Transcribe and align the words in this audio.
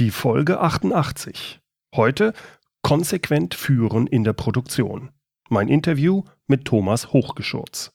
Die 0.00 0.10
Folge 0.10 0.60
88. 0.60 1.60
Heute 1.94 2.32
konsequent 2.80 3.54
führen 3.54 4.06
in 4.06 4.24
der 4.24 4.32
Produktion. 4.32 5.10
Mein 5.50 5.68
Interview 5.68 6.22
mit 6.46 6.64
Thomas 6.64 7.12
Hochgeschurz. 7.12 7.92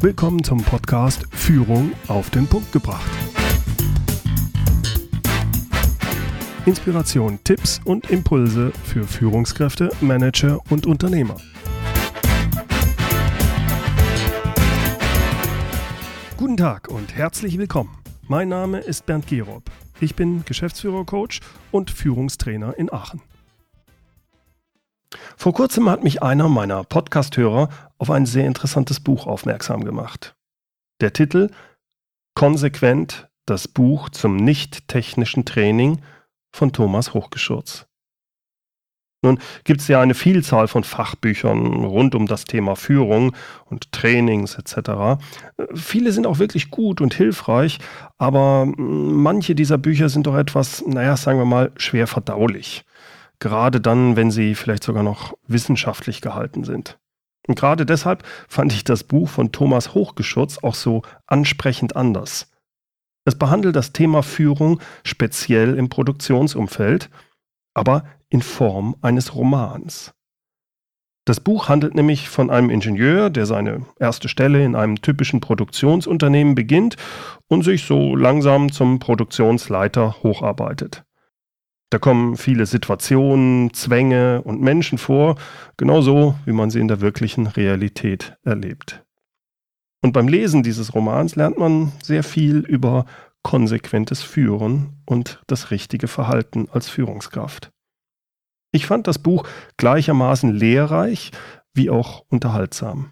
Willkommen 0.00 0.42
zum 0.42 0.62
Podcast 0.62 1.26
Führung 1.30 1.92
auf 2.08 2.30
den 2.30 2.46
Punkt 2.46 2.72
gebracht. 2.72 3.10
Inspiration, 6.64 7.38
Tipps 7.44 7.82
und 7.84 8.08
Impulse 8.08 8.72
für 8.82 9.06
Führungskräfte, 9.06 9.90
Manager 10.00 10.58
und 10.70 10.86
Unternehmer. 10.86 11.36
Guten 16.38 16.56
Tag 16.56 16.88
und 16.88 17.14
herzlich 17.14 17.58
willkommen. 17.58 18.01
Mein 18.32 18.48
Name 18.48 18.78
ist 18.78 19.04
Bernd 19.04 19.26
Gerob. 19.26 19.64
Ich 20.00 20.16
bin 20.16 20.42
Geschäftsführer-Coach 20.46 21.40
und 21.70 21.90
Führungstrainer 21.90 22.78
in 22.78 22.90
Aachen. 22.90 23.20
Vor 25.36 25.52
kurzem 25.52 25.90
hat 25.90 26.02
mich 26.02 26.22
einer 26.22 26.48
meiner 26.48 26.82
Podcast-Hörer 26.82 27.68
auf 27.98 28.10
ein 28.10 28.24
sehr 28.24 28.46
interessantes 28.46 29.00
Buch 29.00 29.26
aufmerksam 29.26 29.84
gemacht. 29.84 30.34
Der 31.02 31.12
Titel 31.12 31.50
Konsequent 32.34 33.28
das 33.44 33.68
Buch 33.68 34.08
zum 34.08 34.36
nicht-technischen 34.36 35.44
Training 35.44 36.00
von 36.56 36.72
Thomas 36.72 37.12
Hochgeschurz. 37.12 37.86
Nun 39.22 39.38
gibt 39.62 39.80
es 39.80 39.88
ja 39.88 40.00
eine 40.00 40.14
Vielzahl 40.14 40.66
von 40.66 40.82
Fachbüchern 40.82 41.84
rund 41.84 42.16
um 42.16 42.26
das 42.26 42.44
Thema 42.44 42.74
Führung 42.74 43.34
und 43.66 43.92
Trainings 43.92 44.56
etc. 44.56 45.22
Viele 45.74 46.10
sind 46.10 46.26
auch 46.26 46.40
wirklich 46.40 46.70
gut 46.70 47.00
und 47.00 47.14
hilfreich, 47.14 47.78
aber 48.18 48.66
manche 48.76 49.54
dieser 49.54 49.78
Bücher 49.78 50.08
sind 50.08 50.26
doch 50.26 50.36
etwas, 50.36 50.84
naja, 50.86 51.16
sagen 51.16 51.38
wir 51.38 51.44
mal, 51.44 51.70
schwer 51.76 52.08
verdaulich. 52.08 52.84
Gerade 53.38 53.80
dann, 53.80 54.16
wenn 54.16 54.32
sie 54.32 54.56
vielleicht 54.56 54.84
sogar 54.84 55.04
noch 55.04 55.34
wissenschaftlich 55.46 56.20
gehalten 56.20 56.64
sind. 56.64 56.98
Und 57.46 57.58
gerade 57.58 57.86
deshalb 57.86 58.24
fand 58.48 58.72
ich 58.72 58.84
das 58.84 59.04
Buch 59.04 59.28
von 59.28 59.52
Thomas 59.52 59.94
Hochgeschutz 59.94 60.58
auch 60.62 60.74
so 60.74 61.02
ansprechend 61.26 61.96
anders. 61.96 62.48
Es 63.24 63.36
behandelt 63.36 63.76
das 63.76 63.92
Thema 63.92 64.22
Führung 64.22 64.80
speziell 65.04 65.76
im 65.76 65.88
Produktionsumfeld, 65.88 67.08
aber 67.74 68.04
in 68.28 68.42
Form 68.42 68.96
eines 69.02 69.34
Romans. 69.34 70.12
Das 71.24 71.38
Buch 71.38 71.68
handelt 71.68 71.94
nämlich 71.94 72.28
von 72.28 72.50
einem 72.50 72.68
Ingenieur, 72.68 73.30
der 73.30 73.46
seine 73.46 73.86
erste 74.00 74.28
Stelle 74.28 74.64
in 74.64 74.74
einem 74.74 75.00
typischen 75.00 75.40
Produktionsunternehmen 75.40 76.56
beginnt 76.56 76.96
und 77.46 77.62
sich 77.62 77.84
so 77.84 78.16
langsam 78.16 78.72
zum 78.72 78.98
Produktionsleiter 78.98 80.16
hocharbeitet. 80.24 81.04
Da 81.90 81.98
kommen 81.98 82.36
viele 82.36 82.66
Situationen, 82.66 83.72
Zwänge 83.72 84.42
und 84.42 84.62
Menschen 84.62 84.98
vor, 84.98 85.36
genauso 85.76 86.34
wie 86.44 86.52
man 86.52 86.70
sie 86.70 86.80
in 86.80 86.88
der 86.88 87.00
wirklichen 87.00 87.46
Realität 87.46 88.36
erlebt. 88.42 89.04
Und 90.02 90.12
beim 90.12 90.26
Lesen 90.26 90.64
dieses 90.64 90.94
Romans 90.94 91.36
lernt 91.36 91.58
man 91.58 91.92
sehr 92.02 92.24
viel 92.24 92.60
über 92.60 93.04
konsequentes 93.42 94.22
Führen 94.22 95.02
und 95.06 95.42
das 95.46 95.70
richtige 95.70 96.08
Verhalten 96.08 96.68
als 96.70 96.88
Führungskraft. 96.88 97.70
Ich 98.72 98.86
fand 98.86 99.06
das 99.06 99.18
Buch 99.18 99.46
gleichermaßen 99.76 100.52
lehrreich 100.52 101.30
wie 101.74 101.90
auch 101.90 102.24
unterhaltsam. 102.28 103.10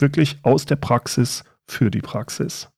Wirklich 0.00 0.38
aus 0.42 0.66
der 0.66 0.76
Praxis 0.76 1.44
für 1.68 1.90
die 1.90 2.00
Praxis. 2.00 2.68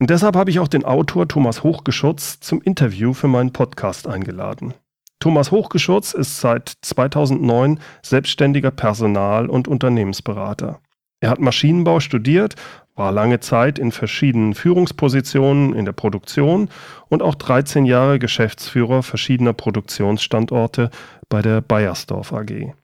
Und 0.00 0.10
deshalb 0.10 0.34
habe 0.34 0.50
ich 0.50 0.58
auch 0.58 0.68
den 0.68 0.84
Autor 0.84 1.28
Thomas 1.28 1.62
Hochgeschurz 1.62 2.40
zum 2.40 2.60
Interview 2.60 3.14
für 3.14 3.28
meinen 3.28 3.52
Podcast 3.52 4.08
eingeladen. 4.08 4.74
Thomas 5.20 5.52
Hochgeschurz 5.52 6.14
ist 6.14 6.40
seit 6.40 6.72
2009 6.82 7.78
selbstständiger 8.02 8.72
Personal- 8.72 9.48
und 9.48 9.68
Unternehmensberater. 9.68 10.80
Er 11.20 11.30
hat 11.30 11.38
Maschinenbau 11.38 12.00
studiert 12.00 12.56
war 12.94 13.12
lange 13.12 13.40
Zeit 13.40 13.78
in 13.78 13.92
verschiedenen 13.92 14.54
Führungspositionen 14.54 15.74
in 15.74 15.84
der 15.84 15.92
Produktion 15.92 16.68
und 17.08 17.22
auch 17.22 17.34
13 17.34 17.86
Jahre 17.86 18.18
Geschäftsführer 18.18 19.02
verschiedener 19.02 19.52
Produktionsstandorte 19.52 20.90
bei 21.28 21.42
der 21.42 21.60
Bayersdorf 21.60 22.32
AG. 22.32 22.74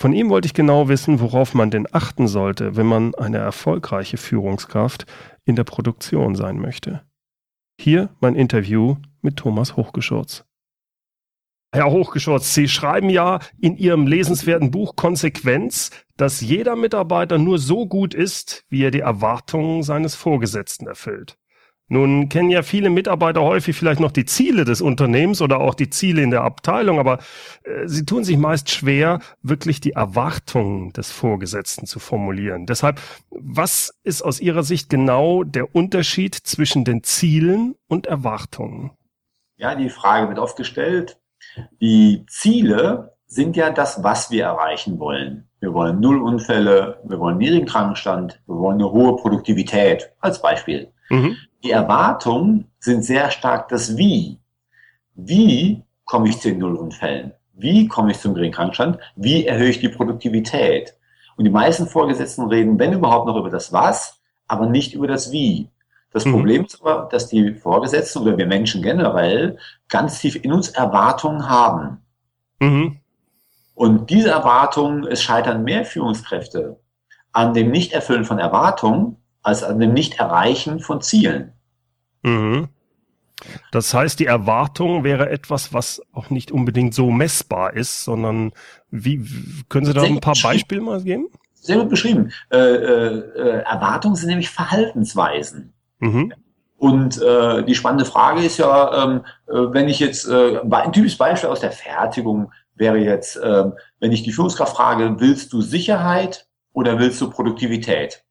Von 0.00 0.12
ihm 0.12 0.30
wollte 0.30 0.46
ich 0.46 0.54
genau 0.54 0.88
wissen, 0.88 1.20
worauf 1.20 1.54
man 1.54 1.72
denn 1.72 1.88
achten 1.90 2.28
sollte, 2.28 2.76
wenn 2.76 2.86
man 2.86 3.16
eine 3.16 3.38
erfolgreiche 3.38 4.16
Führungskraft 4.16 5.06
in 5.44 5.56
der 5.56 5.64
Produktion 5.64 6.36
sein 6.36 6.60
möchte. 6.60 7.02
Hier 7.80 8.10
mein 8.20 8.36
Interview 8.36 8.96
mit 9.22 9.36
Thomas 9.36 9.76
Hochgeschurz. 9.76 10.47
Herr 11.70 11.90
Hochgeschurz, 11.90 12.54
Sie 12.54 12.66
schreiben 12.66 13.10
ja 13.10 13.40
in 13.60 13.76
Ihrem 13.76 14.06
lesenswerten 14.06 14.70
Buch 14.70 14.96
Konsequenz, 14.96 15.90
dass 16.16 16.40
jeder 16.40 16.76
Mitarbeiter 16.76 17.36
nur 17.36 17.58
so 17.58 17.86
gut 17.86 18.14
ist, 18.14 18.64
wie 18.70 18.84
er 18.84 18.90
die 18.90 19.00
Erwartungen 19.00 19.82
seines 19.82 20.14
Vorgesetzten 20.14 20.86
erfüllt. 20.86 21.36
Nun 21.90 22.28
kennen 22.28 22.50
ja 22.50 22.62
viele 22.62 22.90
Mitarbeiter 22.90 23.42
häufig 23.42 23.76
vielleicht 23.76 24.00
noch 24.00 24.12
die 24.12 24.26
Ziele 24.26 24.64
des 24.64 24.82
Unternehmens 24.82 25.40
oder 25.40 25.60
auch 25.60 25.74
die 25.74 25.88
Ziele 25.88 26.22
in 26.22 26.30
der 26.30 26.42
Abteilung, 26.42 26.98
aber 26.98 27.18
äh, 27.64 27.86
sie 27.86 28.04
tun 28.04 28.24
sich 28.24 28.36
meist 28.36 28.70
schwer, 28.70 29.20
wirklich 29.42 29.80
die 29.80 29.92
Erwartungen 29.92 30.92
des 30.92 31.10
Vorgesetzten 31.10 31.86
zu 31.86 31.98
formulieren. 31.98 32.66
Deshalb, 32.66 33.00
was 33.30 33.98
ist 34.04 34.22
aus 34.22 34.38
Ihrer 34.40 34.62
Sicht 34.62 34.90
genau 34.90 35.44
der 35.44 35.74
Unterschied 35.74 36.34
zwischen 36.34 36.84
den 36.84 37.02
Zielen 37.02 37.74
und 37.88 38.06
Erwartungen? 38.06 38.90
Ja, 39.56 39.74
die 39.74 39.88
Frage 39.88 40.28
wird 40.28 40.38
oft 40.38 40.56
gestellt. 40.56 41.18
Die 41.80 42.24
Ziele 42.28 43.16
sind 43.26 43.56
ja 43.56 43.70
das, 43.70 44.02
was 44.02 44.30
wir 44.30 44.44
erreichen 44.44 44.98
wollen. 44.98 45.48
Wir 45.60 45.74
wollen 45.74 46.00
Null 46.00 46.22
Unfälle, 46.22 47.00
wir 47.04 47.18
wollen 47.18 47.38
niedrigen 47.38 47.66
Krankenstand, 47.66 48.40
wir 48.46 48.56
wollen 48.56 48.76
eine 48.76 48.90
hohe 48.90 49.16
Produktivität 49.16 50.10
als 50.20 50.40
Beispiel. 50.40 50.92
Mhm. 51.10 51.36
Die 51.64 51.72
Erwartungen 51.72 52.70
sind 52.78 53.04
sehr 53.04 53.30
stark 53.30 53.68
das 53.68 53.96
Wie. 53.96 54.38
Wie 55.14 55.82
komme 56.04 56.28
ich 56.28 56.38
zu 56.38 56.48
den 56.48 56.58
Nullunfällen? 56.58 57.32
Wie 57.52 57.88
komme 57.88 58.12
ich 58.12 58.20
zum 58.20 58.34
geringen 58.34 58.54
Krankenstand? 58.54 58.98
Wie 59.16 59.46
erhöhe 59.46 59.70
ich 59.70 59.80
die 59.80 59.88
Produktivität? 59.88 60.94
Und 61.36 61.44
die 61.44 61.50
meisten 61.50 61.86
Vorgesetzten 61.86 62.46
reden, 62.46 62.78
wenn 62.78 62.92
überhaupt, 62.92 63.26
noch 63.26 63.36
über 63.36 63.50
das 63.50 63.72
Was, 63.72 64.20
aber 64.46 64.66
nicht 64.66 64.94
über 64.94 65.08
das 65.08 65.32
Wie. 65.32 65.68
Das 66.18 66.24
mhm. 66.24 66.32
Problem 66.32 66.64
ist 66.64 66.80
aber, 66.82 67.08
dass 67.12 67.28
die 67.28 67.54
Vorgesetzten 67.54 68.18
oder 68.18 68.36
wir 68.36 68.46
Menschen 68.46 68.82
generell 68.82 69.56
ganz 69.88 70.18
tief 70.18 70.34
in 70.42 70.52
uns 70.52 70.68
Erwartungen 70.68 71.48
haben. 71.48 71.98
Mhm. 72.58 72.98
Und 73.76 74.10
diese 74.10 74.30
Erwartungen, 74.30 75.06
es 75.06 75.22
scheitern 75.22 75.62
mehr 75.62 75.84
Führungskräfte 75.84 76.80
an 77.32 77.54
dem 77.54 77.70
Nichterfüllen 77.70 78.24
von 78.24 78.40
Erwartungen 78.40 79.18
als 79.42 79.62
an 79.62 79.78
dem 79.78 79.92
Nichterreichen 79.92 80.80
von 80.80 81.02
Zielen. 81.02 81.52
Mhm. 82.22 82.66
Das 83.70 83.94
heißt, 83.94 84.18
die 84.18 84.26
Erwartung 84.26 85.04
wäre 85.04 85.30
etwas, 85.30 85.72
was 85.72 86.02
auch 86.12 86.30
nicht 86.30 86.50
unbedingt 86.50 86.94
so 86.94 87.12
messbar 87.12 87.74
ist, 87.74 88.02
sondern 88.02 88.50
wie 88.90 89.24
können 89.68 89.86
Sie 89.86 89.94
da 89.94 90.02
ein 90.02 90.18
paar 90.18 90.34
Beispiele 90.42 90.80
mal 90.80 91.00
geben? 91.00 91.28
Sehr 91.54 91.76
gut 91.76 91.90
beschrieben. 91.90 92.32
Äh, 92.50 92.58
äh, 92.58 93.18
äh 93.18 93.62
Erwartungen 93.62 94.16
sind 94.16 94.30
nämlich 94.30 94.50
Verhaltensweisen. 94.50 95.74
Mhm. 95.98 96.32
Und 96.78 97.20
äh, 97.20 97.64
die 97.64 97.74
spannende 97.74 98.04
Frage 98.04 98.42
ist 98.42 98.58
ja, 98.58 99.04
ähm, 99.04 99.24
äh, 99.48 99.52
wenn 99.52 99.88
ich 99.88 99.98
jetzt, 99.98 100.28
äh, 100.28 100.60
ein 100.60 100.92
typisches 100.92 101.18
Beispiel 101.18 101.50
aus 101.50 101.60
der 101.60 101.72
Fertigung 101.72 102.52
wäre 102.76 102.98
jetzt, 102.98 103.36
äh, 103.36 103.64
wenn 103.98 104.12
ich 104.12 104.22
die 104.22 104.32
Führungskraft 104.32 104.76
frage, 104.76 105.18
willst 105.18 105.52
du 105.52 105.60
Sicherheit 105.60 106.46
oder 106.72 107.00
willst 107.00 107.20
du 107.20 107.30
Produktivität? 107.30 108.22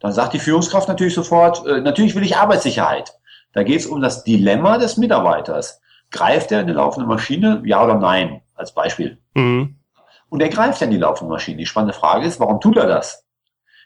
Dann 0.00 0.12
sagt 0.12 0.34
die 0.34 0.38
Führungskraft 0.38 0.88
natürlich 0.88 1.14
sofort, 1.14 1.66
äh, 1.66 1.80
natürlich 1.80 2.14
will 2.14 2.22
ich 2.22 2.36
Arbeitssicherheit. 2.36 3.14
Da 3.54 3.62
geht 3.62 3.80
es 3.80 3.86
um 3.86 4.02
das 4.02 4.24
Dilemma 4.24 4.76
des 4.76 4.98
Mitarbeiters. 4.98 5.80
Greift 6.10 6.52
er 6.52 6.60
in 6.60 6.66
die 6.66 6.74
laufende 6.74 7.08
Maschine, 7.08 7.62
ja 7.64 7.82
oder 7.82 7.94
nein, 7.94 8.42
als 8.54 8.74
Beispiel. 8.74 9.18
Mhm. 9.34 9.76
Und 10.28 10.42
er 10.42 10.50
greift 10.50 10.80
ja 10.80 10.84
in 10.84 10.90
die 10.90 10.98
laufende 10.98 11.32
Maschine. 11.32 11.56
Die 11.56 11.66
spannende 11.66 11.94
Frage 11.94 12.26
ist, 12.26 12.38
warum 12.40 12.60
tut 12.60 12.76
er 12.76 12.86
das? 12.86 13.24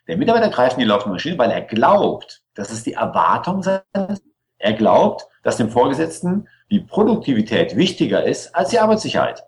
Der 0.09 0.17
Mitarbeiter 0.17 0.49
greift 0.49 0.77
in 0.77 0.81
die 0.81 0.89
laufende 0.89 1.15
Maschine, 1.15 1.39
weil 1.39 1.51
er 1.53 1.63
glaubt, 1.63 2.42
das 2.55 2.71
ist 2.71 2.87
die 2.87 2.95
Erwartung 2.95 3.63
seines, 3.63 4.23
er 4.59 4.73
glaubt, 4.75 5.27
dass 5.43 5.57
dem 5.57 5.71
Vorgesetzten 5.71 6.49
die 6.71 6.81
Produktivität 6.81 7.77
wichtiger 7.77 8.25
ist 8.25 8.55
als 8.55 8.71
die 8.71 8.79
Arbeitssicherheit. 8.79 9.45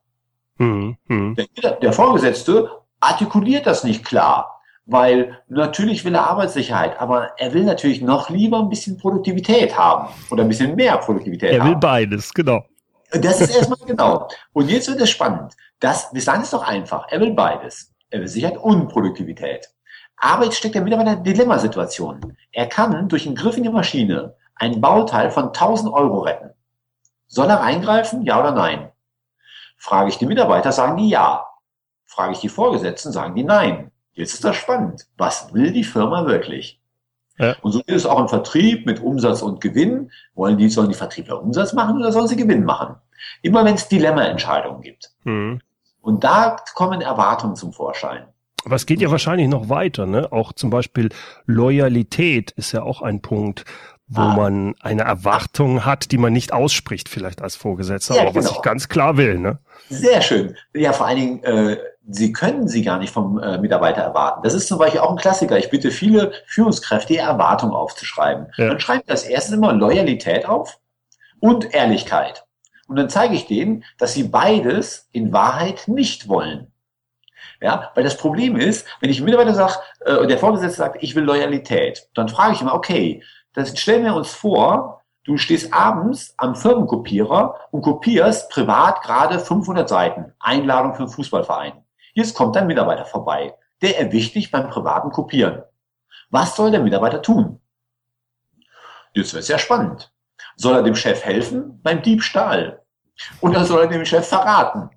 Mhm. 0.58 0.96
Mhm. 1.06 1.36
Der, 1.62 1.72
der 1.72 1.92
Vorgesetzte 1.92 2.70
artikuliert 3.00 3.66
das 3.66 3.84
nicht 3.84 4.04
klar, 4.04 4.60
weil 4.86 5.38
natürlich 5.48 6.04
will 6.04 6.14
er 6.14 6.28
Arbeitssicherheit, 6.28 7.00
aber 7.00 7.38
er 7.38 7.54
will 7.54 7.64
natürlich 7.64 8.02
noch 8.02 8.28
lieber 8.28 8.58
ein 8.58 8.68
bisschen 8.68 8.98
Produktivität 8.98 9.76
haben 9.76 10.08
oder 10.30 10.42
ein 10.42 10.48
bisschen 10.48 10.74
mehr 10.74 10.98
Produktivität 10.98 11.58
haben. 11.58 11.68
Er 11.68 11.74
will 11.74 11.80
beides, 11.80 12.32
genau. 12.32 12.64
Das 13.12 13.40
ist 13.40 13.56
erstmal 13.56 13.78
genau. 13.86 14.28
Und 14.52 14.70
jetzt 14.70 14.88
wird 14.88 15.00
es 15.00 15.10
spannend. 15.10 15.54
Das, 15.80 16.10
bis 16.12 16.24
dann 16.24 16.42
ist 16.42 16.52
doch 16.52 16.62
einfach. 16.62 17.06
Er 17.10 17.20
will 17.20 17.32
beides. 17.32 17.92
Er 18.10 18.20
will 18.20 18.28
Sicherheit 18.28 18.58
und 18.58 18.88
Produktivität. 18.88 19.68
Aber 20.16 20.44
jetzt 20.44 20.56
steckt 20.56 20.74
der 20.74 20.82
Mitarbeiter 20.82 21.12
in 21.12 21.16
einer 21.16 21.24
Dilemmasituation. 21.24 22.36
Er 22.52 22.66
kann 22.68 23.08
durch 23.08 23.26
einen 23.26 23.36
Griff 23.36 23.56
in 23.56 23.64
die 23.64 23.68
Maschine 23.68 24.34
ein 24.56 24.80
Bauteil 24.80 25.30
von 25.30 25.46
1000 25.46 25.92
Euro 25.92 26.20
retten. 26.20 26.50
Soll 27.26 27.50
er 27.50 27.60
reingreifen? 27.60 28.22
Ja 28.22 28.40
oder 28.40 28.52
nein? 28.52 28.90
Frage 29.76 30.08
ich 30.08 30.18
die 30.18 30.26
Mitarbeiter, 30.26 30.72
sagen 30.72 30.96
die 30.96 31.08
ja. 31.08 31.46
Frage 32.06 32.32
ich 32.32 32.38
die 32.38 32.48
Vorgesetzten, 32.48 33.12
sagen 33.12 33.34
die 33.34 33.44
nein. 33.44 33.90
Jetzt 34.12 34.34
ist 34.34 34.44
das 34.44 34.56
spannend. 34.56 35.06
Was 35.16 35.52
will 35.52 35.72
die 35.72 35.84
Firma 35.84 36.26
wirklich? 36.26 36.80
Ja. 37.38 37.56
Und 37.62 37.72
so 37.72 37.80
ist 37.80 37.96
es 37.96 38.06
auch 38.06 38.20
im 38.20 38.28
Vertrieb 38.28 38.86
mit 38.86 39.02
Umsatz 39.02 39.42
und 39.42 39.60
Gewinn. 39.60 40.12
Wollen 40.34 40.56
die, 40.56 40.68
sollen 40.68 40.88
die 40.88 40.94
Vertriebler 40.94 41.42
Umsatz 41.42 41.72
machen 41.72 41.96
oder 41.96 42.12
sollen 42.12 42.28
sie 42.28 42.36
Gewinn 42.36 42.64
machen? 42.64 42.96
Immer 43.42 43.64
wenn 43.64 43.74
es 43.74 43.88
Dilemma-Entscheidungen 43.88 44.82
gibt. 44.82 45.10
Mhm. 45.24 45.60
Und 46.00 46.22
da 46.22 46.56
kommen 46.74 47.00
Erwartungen 47.00 47.56
zum 47.56 47.72
Vorschein. 47.72 48.28
Aber 48.64 48.76
es 48.76 48.86
geht 48.86 49.00
ja 49.00 49.10
wahrscheinlich 49.10 49.48
noch 49.48 49.68
weiter, 49.68 50.06
ne? 50.06 50.32
Auch 50.32 50.52
zum 50.52 50.70
Beispiel 50.70 51.10
Loyalität 51.46 52.50
ist 52.52 52.72
ja 52.72 52.82
auch 52.82 53.02
ein 53.02 53.20
Punkt, 53.20 53.64
wo 54.06 54.20
ah. 54.20 54.36
man 54.36 54.74
eine 54.80 55.02
Erwartung 55.02 55.84
hat, 55.84 56.12
die 56.12 56.18
man 56.18 56.32
nicht 56.32 56.52
ausspricht, 56.52 57.08
vielleicht 57.08 57.42
als 57.42 57.56
Vorgesetzter, 57.56 58.16
ja, 58.16 58.22
aber 58.22 58.32
genau. 58.32 58.44
was 58.44 58.52
ich 58.52 58.62
ganz 58.62 58.88
klar 58.88 59.16
will, 59.16 59.38
ne? 59.38 59.58
Sehr 59.88 60.22
schön. 60.22 60.56
Ja, 60.74 60.92
vor 60.92 61.06
allen 61.06 61.16
Dingen, 61.16 61.44
äh, 61.44 61.76
Sie 62.06 62.32
können 62.32 62.68
sie 62.68 62.82
gar 62.82 62.98
nicht 62.98 63.12
vom 63.12 63.38
äh, 63.38 63.56
Mitarbeiter 63.58 64.02
erwarten. 64.02 64.42
Das 64.42 64.52
ist 64.52 64.68
zum 64.68 64.78
Beispiel 64.78 65.00
auch 65.00 65.10
ein 65.10 65.16
Klassiker. 65.16 65.56
Ich 65.56 65.70
bitte 65.70 65.90
viele 65.90 66.32
Führungskräfte, 66.46 67.16
Erwartungen 67.16 67.72
aufzuschreiben. 67.72 68.48
Ja. 68.56 68.68
Dann 68.68 68.80
schreibt 68.80 69.08
das 69.08 69.24
erste 69.24 69.54
immer 69.54 69.72
Loyalität 69.72 70.46
auf 70.46 70.78
und 71.40 71.72
Ehrlichkeit. 71.72 72.44
Und 72.88 72.96
dann 72.96 73.08
zeige 73.08 73.34
ich 73.34 73.46
denen, 73.46 73.84
dass 73.96 74.12
sie 74.12 74.24
beides 74.24 75.08
in 75.12 75.32
Wahrheit 75.32 75.88
nicht 75.88 76.28
wollen. 76.28 76.66
Ja, 77.64 77.90
weil 77.94 78.04
das 78.04 78.18
Problem 78.18 78.56
ist, 78.56 78.86
wenn 79.00 79.08
ich 79.08 79.22
Mitarbeiter 79.22 79.54
sage, 79.54 79.78
äh, 80.00 80.26
der 80.26 80.36
Vorgesetzte 80.36 80.76
sagt, 80.76 81.02
ich 81.02 81.14
will 81.14 81.24
Loyalität, 81.24 82.06
dann 82.12 82.28
frage 82.28 82.52
ich 82.52 82.60
immer, 82.60 82.74
okay, 82.74 83.22
das 83.54 83.78
stellen 83.78 84.04
wir 84.04 84.14
uns 84.14 84.34
vor, 84.34 85.00
du 85.24 85.38
stehst 85.38 85.72
abends 85.72 86.34
am 86.36 86.56
Firmenkopierer 86.56 87.58
und 87.70 87.80
kopierst 87.80 88.50
privat 88.50 89.00
gerade 89.00 89.38
500 89.38 89.88
Seiten, 89.88 90.34
Einladung 90.40 90.92
für 90.92 91.04
einen 91.04 91.08
Fußballverein. 91.08 91.82
Jetzt 92.12 92.34
kommt 92.34 92.54
ein 92.58 92.66
Mitarbeiter 92.66 93.06
vorbei. 93.06 93.54
Der 93.80 93.98
erwischt 93.98 94.34
dich 94.34 94.50
beim 94.50 94.68
privaten 94.68 95.10
Kopieren. 95.10 95.62
Was 96.28 96.56
soll 96.56 96.70
der 96.70 96.80
Mitarbeiter 96.80 97.22
tun? 97.22 97.62
Jetzt 99.14 99.32
wird 99.32 99.42
es 99.44 99.48
ja 99.48 99.58
spannend. 99.58 100.12
Soll 100.56 100.74
er 100.74 100.82
dem 100.82 100.94
Chef 100.94 101.24
helfen 101.24 101.80
beim 101.82 102.02
Diebstahl? 102.02 102.82
Oder 103.40 103.64
soll 103.64 103.80
er 103.80 103.86
dem 103.86 104.04
Chef 104.04 104.28
verraten? 104.28 104.90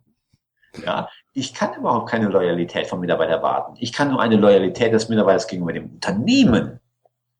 Ja, 0.86 1.08
ich 1.38 1.54
kann 1.54 1.76
überhaupt 1.76 2.10
keine 2.10 2.30
Loyalität 2.30 2.88
vom 2.88 3.00
Mitarbeiter 3.00 3.34
erwarten. 3.34 3.76
Ich 3.78 3.94
kann 3.94 4.10
nur 4.10 4.20
eine 4.20 4.38
Loyalität 4.38 4.92
des 4.92 5.08
Mitarbeiters 5.08 5.48
gegenüber 5.48 5.72
dem 5.72 5.86
Unternehmen 5.86 6.80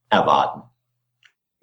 erwarten. 0.10 0.62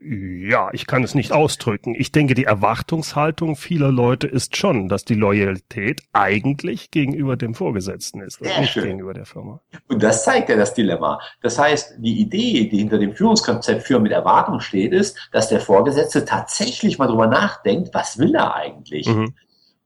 Ja, 0.01 0.69
ich 0.73 0.89
kann 0.89 1.05
es 1.05 1.15
nicht 1.15 1.31
ausdrücken. 1.31 1.95
Ich 1.97 2.11
denke, 2.11 2.35
die 2.35 2.45
Erwartungshaltung 2.45 3.55
vieler 3.55 3.93
Leute 3.93 4.27
ist 4.27 4.57
schon, 4.57 4.89
dass 4.89 5.05
die 5.05 5.15
Loyalität 5.15 6.03
eigentlich 6.13 6.91
gegenüber 6.91 7.37
dem 7.37 7.55
Vorgesetzten 7.55 8.21
ist 8.21 8.41
und 8.41 8.49
nicht 8.59 8.73
schön. 8.73 8.83
gegenüber 8.83 9.15
der 9.15 9.27
Firma. 9.27 9.61
Und 9.89 10.03
das 10.03 10.25
zeigt 10.25 10.49
ja 10.49 10.57
das 10.57 10.75
Dilemma. 10.75 11.21
Das 11.41 11.57
heißt, 11.57 11.95
die 11.99 12.21
Idee, 12.21 12.69
die 12.69 12.79
hinter 12.79 12.99
dem 12.99 13.15
Führungskonzept 13.15 13.85
Führen 13.85 14.03
mit 14.03 14.13
Erwartung 14.13 14.59
steht, 14.59 14.93
ist, 14.93 15.17
dass 15.31 15.49
der 15.49 15.61
Vorgesetzte 15.61 16.25
tatsächlich 16.25 16.99
mal 16.99 17.07
drüber 17.07 17.29
nachdenkt, 17.29 17.95
was 17.95 18.19
will 18.19 18.35
er 18.35 18.57
eigentlich? 18.57 19.07
Mhm. 19.07 19.35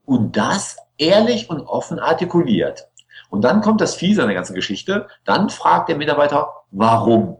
Und 0.09 0.37
das 0.37 0.77
ehrlich 0.97 1.51
und 1.51 1.61
offen 1.61 1.99
artikuliert. 1.99 2.89
Und 3.29 3.43
dann 3.43 3.61
kommt 3.61 3.79
das 3.79 3.93
Fiese 3.93 4.23
an 4.23 4.27
der 4.27 4.35
ganzen 4.35 4.55
Geschichte. 4.55 5.07
Dann 5.23 5.51
fragt 5.51 5.87
der 5.87 5.97
Mitarbeiter, 5.97 6.51
warum? 6.71 7.37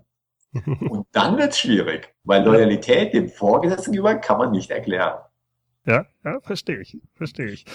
Und 0.53 1.07
dann 1.11 1.37
wird 1.37 1.53
es 1.53 1.59
schwierig, 1.59 2.13
weil 2.23 2.43
Loyalität 2.43 3.13
dem 3.15 3.27
Vorgesetzten 3.27 3.91
gegenüber 3.91 4.15
kann 4.15 4.37
man 4.37 4.51
nicht 4.51 4.69
erklären. 4.69 5.17
Ja, 5.85 6.05
ja, 6.23 6.39
verstehe 6.41 6.79
ich, 6.79 6.99
verstehe 7.15 7.47
ich. 7.47 7.65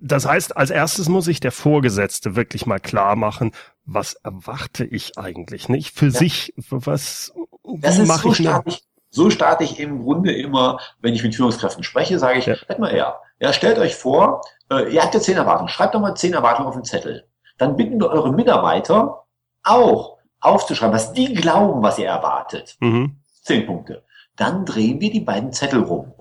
Das 0.00 0.26
heißt, 0.26 0.54
als 0.54 0.68
erstes 0.68 1.08
muss 1.08 1.24
sich 1.24 1.40
der 1.40 1.52
Vorgesetzte 1.52 2.36
wirklich 2.36 2.66
mal 2.66 2.78
klar 2.78 3.16
machen, 3.16 3.52
was 3.86 4.14
erwarte 4.14 4.84
ich 4.84 5.16
eigentlich 5.16 5.70
nicht 5.70 5.96
für 5.96 6.06
ja. 6.06 6.10
sich, 6.10 6.52
was 6.56 7.32
das 7.80 7.98
ist 7.98 8.20
so 8.20 8.30
ich 8.32 8.36
starte 8.36 8.76
so 9.16 9.30
starte 9.30 9.64
ich 9.64 9.80
im 9.80 10.04
Grunde 10.04 10.30
immer, 10.30 10.78
wenn 11.00 11.14
ich 11.14 11.22
mit 11.22 11.34
Führungskräften 11.34 11.82
spreche, 11.82 12.18
sage 12.18 12.38
ich, 12.38 12.46
ja. 12.46 12.54
halt 12.68 12.78
mal 12.78 12.90
her. 12.90 13.20
Ja, 13.40 13.52
stellt 13.52 13.78
euch 13.78 13.96
vor, 13.96 14.42
äh, 14.70 14.92
ihr 14.92 15.02
habt 15.02 15.14
ja 15.14 15.20
zehn 15.20 15.36
Erwartungen, 15.36 15.68
schreibt 15.68 15.94
doch 15.94 16.00
mal 16.00 16.14
zehn 16.14 16.34
Erwartungen 16.34 16.68
auf 16.68 16.74
den 16.74 16.84
Zettel. 16.84 17.26
Dann 17.58 17.76
bitten 17.76 17.98
wir 17.98 18.10
eure 18.10 18.32
Mitarbeiter 18.32 19.24
auch 19.64 20.18
aufzuschreiben, 20.40 20.94
was 20.94 21.12
die 21.14 21.32
glauben, 21.32 21.82
was 21.82 21.98
ihr 21.98 22.08
erwartet. 22.08 22.76
Mhm. 22.80 23.16
Zehn 23.42 23.66
Punkte. 23.66 24.04
Dann 24.36 24.66
drehen 24.66 25.00
wir 25.00 25.10
die 25.10 25.20
beiden 25.20 25.52
Zettel 25.52 25.82
rum. 25.82 26.12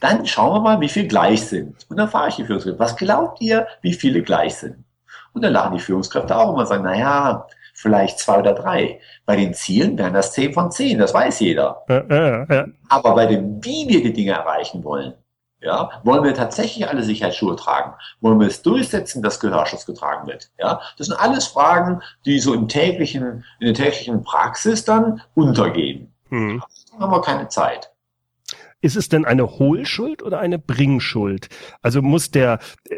Dann 0.00 0.26
schauen 0.26 0.54
wir 0.54 0.60
mal, 0.60 0.80
wie 0.80 0.88
viel 0.88 1.06
gleich 1.06 1.46
sind. 1.46 1.86
Und 1.88 1.96
dann 1.96 2.08
frage 2.08 2.30
ich 2.30 2.36
die 2.36 2.44
Führungskräfte, 2.44 2.78
was 2.78 2.96
glaubt 2.96 3.40
ihr, 3.40 3.68
wie 3.82 3.94
viele 3.94 4.22
gleich 4.22 4.56
sind? 4.56 4.84
Und 5.32 5.42
dann 5.42 5.52
lachen 5.52 5.74
die 5.74 5.82
Führungskräfte 5.82 6.36
auch 6.36 6.50
immer 6.50 6.60
und 6.60 6.66
sagen, 6.66 6.84
naja, 6.84 7.46
vielleicht 7.74 8.18
zwei 8.18 8.38
oder 8.38 8.54
drei. 8.54 9.00
Bei 9.26 9.36
den 9.36 9.52
Zielen 9.52 9.98
wären 9.98 10.14
das 10.14 10.32
zehn 10.32 10.54
von 10.54 10.70
zehn, 10.70 10.98
das 10.98 11.12
weiß 11.12 11.40
jeder. 11.40 11.82
Ja, 11.88 12.04
ja, 12.08 12.46
ja. 12.48 12.66
Aber 12.88 13.14
bei 13.14 13.26
dem, 13.26 13.62
wie 13.62 13.86
wir 13.88 14.02
die 14.02 14.12
Dinge 14.12 14.32
erreichen 14.32 14.82
wollen, 14.84 15.14
ja, 15.60 15.90
wollen 16.04 16.22
wir 16.24 16.34
tatsächlich 16.34 16.86
alle 16.86 17.02
Sicherheitsschuhe 17.02 17.56
tragen? 17.56 17.94
Wollen 18.20 18.38
wir 18.38 18.48
es 18.48 18.60
durchsetzen, 18.62 19.22
dass 19.22 19.40
Gehörschutz 19.40 19.86
getragen 19.86 20.26
wird? 20.26 20.50
Ja, 20.58 20.80
das 20.98 21.06
sind 21.06 21.18
alles 21.18 21.46
Fragen, 21.46 22.02
die 22.26 22.38
so 22.38 22.52
im 22.52 22.68
täglichen, 22.68 23.44
in 23.60 23.66
der 23.66 23.74
täglichen 23.74 24.22
Praxis 24.22 24.84
dann 24.84 25.22
untergehen. 25.34 26.12
Hm. 26.28 26.62
Da 26.92 27.00
haben 27.00 27.12
wir 27.12 27.22
keine 27.22 27.48
Zeit. 27.48 27.93
Ist 28.84 28.96
es 28.96 29.08
denn 29.08 29.24
eine 29.24 29.58
Hohlschuld 29.58 30.22
oder 30.22 30.40
eine 30.40 30.58
Bringschuld? 30.58 31.48
Also 31.80 32.02
muss 32.02 32.30
der, 32.30 32.58
äh, 32.90 32.96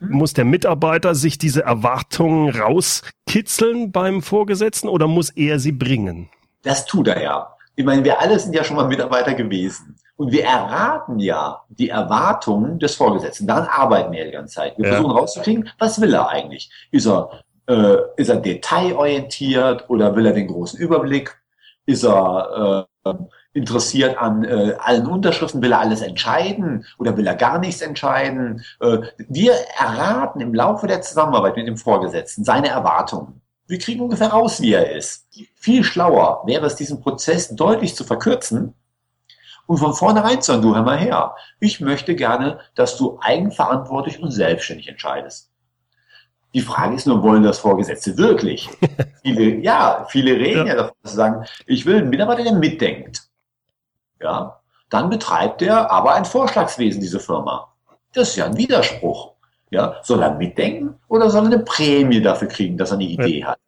muss 0.00 0.32
der 0.32 0.46
Mitarbeiter 0.46 1.14
sich 1.14 1.36
diese 1.36 1.64
Erwartungen 1.64 2.48
rauskitzeln 2.48 3.92
beim 3.92 4.22
Vorgesetzten 4.22 4.88
oder 4.88 5.06
muss 5.06 5.28
er 5.28 5.58
sie 5.58 5.72
bringen? 5.72 6.30
Das 6.62 6.86
tut 6.86 7.08
er 7.08 7.22
ja. 7.22 7.46
Ich 7.74 7.84
meine, 7.84 8.04
wir 8.04 8.22
alle 8.22 8.38
sind 8.38 8.54
ja 8.54 8.64
schon 8.64 8.76
mal 8.76 8.88
Mitarbeiter 8.88 9.34
gewesen. 9.34 9.96
Und 10.16 10.32
wir 10.32 10.44
erraten 10.44 11.18
ja 11.18 11.64
die 11.68 11.90
Erwartungen 11.90 12.78
des 12.78 12.94
Vorgesetzten. 12.94 13.46
Daran 13.46 13.68
arbeiten 13.68 14.12
wir 14.12 14.20
ja 14.20 14.24
die 14.24 14.32
ganze 14.32 14.54
Zeit. 14.54 14.78
Wir 14.78 14.86
ja. 14.86 14.92
versuchen 14.94 15.14
rauszukriegen, 15.14 15.68
was 15.78 16.00
will 16.00 16.14
er 16.14 16.30
eigentlich? 16.30 16.70
Ist 16.90 17.06
er, 17.06 17.42
äh, 17.66 17.98
ist 18.16 18.30
er 18.30 18.36
detailorientiert 18.36 19.90
oder 19.90 20.16
will 20.16 20.24
er 20.24 20.32
den 20.32 20.46
großen 20.46 20.80
Überblick? 20.80 21.38
Ist 21.84 22.02
er 22.02 22.86
äh, 22.88 22.95
interessiert 23.52 24.18
an 24.18 24.44
äh, 24.44 24.74
allen 24.78 25.06
Unterschriften? 25.06 25.62
Will 25.62 25.72
er 25.72 25.80
alles 25.80 26.02
entscheiden 26.02 26.84
oder 26.98 27.16
will 27.16 27.26
er 27.26 27.34
gar 27.34 27.58
nichts 27.58 27.80
entscheiden? 27.80 28.64
Äh, 28.80 28.98
wir 29.16 29.52
erraten 29.78 30.40
im 30.40 30.54
Laufe 30.54 30.86
der 30.86 31.02
Zusammenarbeit 31.02 31.56
mit 31.56 31.66
dem 31.66 31.76
Vorgesetzten 31.76 32.44
seine 32.44 32.68
Erwartungen. 32.68 33.40
Wir 33.66 33.78
kriegen 33.78 34.00
ungefähr 34.00 34.28
raus, 34.28 34.60
wie 34.60 34.74
er 34.74 34.94
ist. 34.94 35.26
Viel 35.56 35.82
schlauer 35.82 36.42
wäre 36.46 36.66
es, 36.66 36.76
diesen 36.76 37.00
Prozess 37.00 37.54
deutlich 37.54 37.96
zu 37.96 38.04
verkürzen 38.04 38.74
und 39.66 39.78
von 39.78 39.94
vornherein 39.94 40.40
zu 40.40 40.52
sagen, 40.52 40.62
du 40.62 40.74
hör 40.74 40.82
mal 40.82 40.98
her, 40.98 41.34
ich 41.58 41.80
möchte 41.80 42.14
gerne, 42.14 42.60
dass 42.74 42.96
du 42.96 43.18
eigenverantwortlich 43.20 44.22
und 44.22 44.30
selbstständig 44.30 44.88
entscheidest. 44.88 45.50
Die 46.56 46.62
Frage 46.62 46.94
ist 46.94 47.06
nur, 47.06 47.22
wollen 47.22 47.42
das 47.42 47.58
Vorgesetzte 47.58 48.16
wirklich? 48.16 48.70
viele, 49.22 49.56
ja, 49.56 50.06
viele 50.08 50.36
reden 50.36 50.66
ja, 50.66 50.72
ja 50.72 50.74
davon, 50.76 50.96
dass 51.02 51.12
sie 51.12 51.16
sagen, 51.18 51.44
ich 51.66 51.84
will 51.84 51.98
einen 51.98 52.08
Mitarbeiter, 52.08 52.44
der 52.44 52.54
mitdenkt. 52.54 53.28
Ja, 54.22 54.58
dann 54.88 55.10
betreibt 55.10 55.60
er 55.60 55.90
aber 55.90 56.14
ein 56.14 56.24
Vorschlagswesen, 56.24 57.02
diese 57.02 57.20
Firma. 57.20 57.74
Das 58.14 58.30
ist 58.30 58.36
ja 58.36 58.46
ein 58.46 58.56
Widerspruch. 58.56 59.34
Ja, 59.68 59.96
soll 60.02 60.22
er 60.22 60.34
mitdenken 60.34 60.94
oder 61.08 61.28
soll 61.28 61.44
er 61.44 61.52
eine 61.52 61.58
Prämie 61.58 62.22
dafür 62.22 62.48
kriegen, 62.48 62.78
dass 62.78 62.90
er 62.90 62.94
eine 62.94 63.04
Idee 63.04 63.40
ja. 63.40 63.48
hat? 63.48 63.58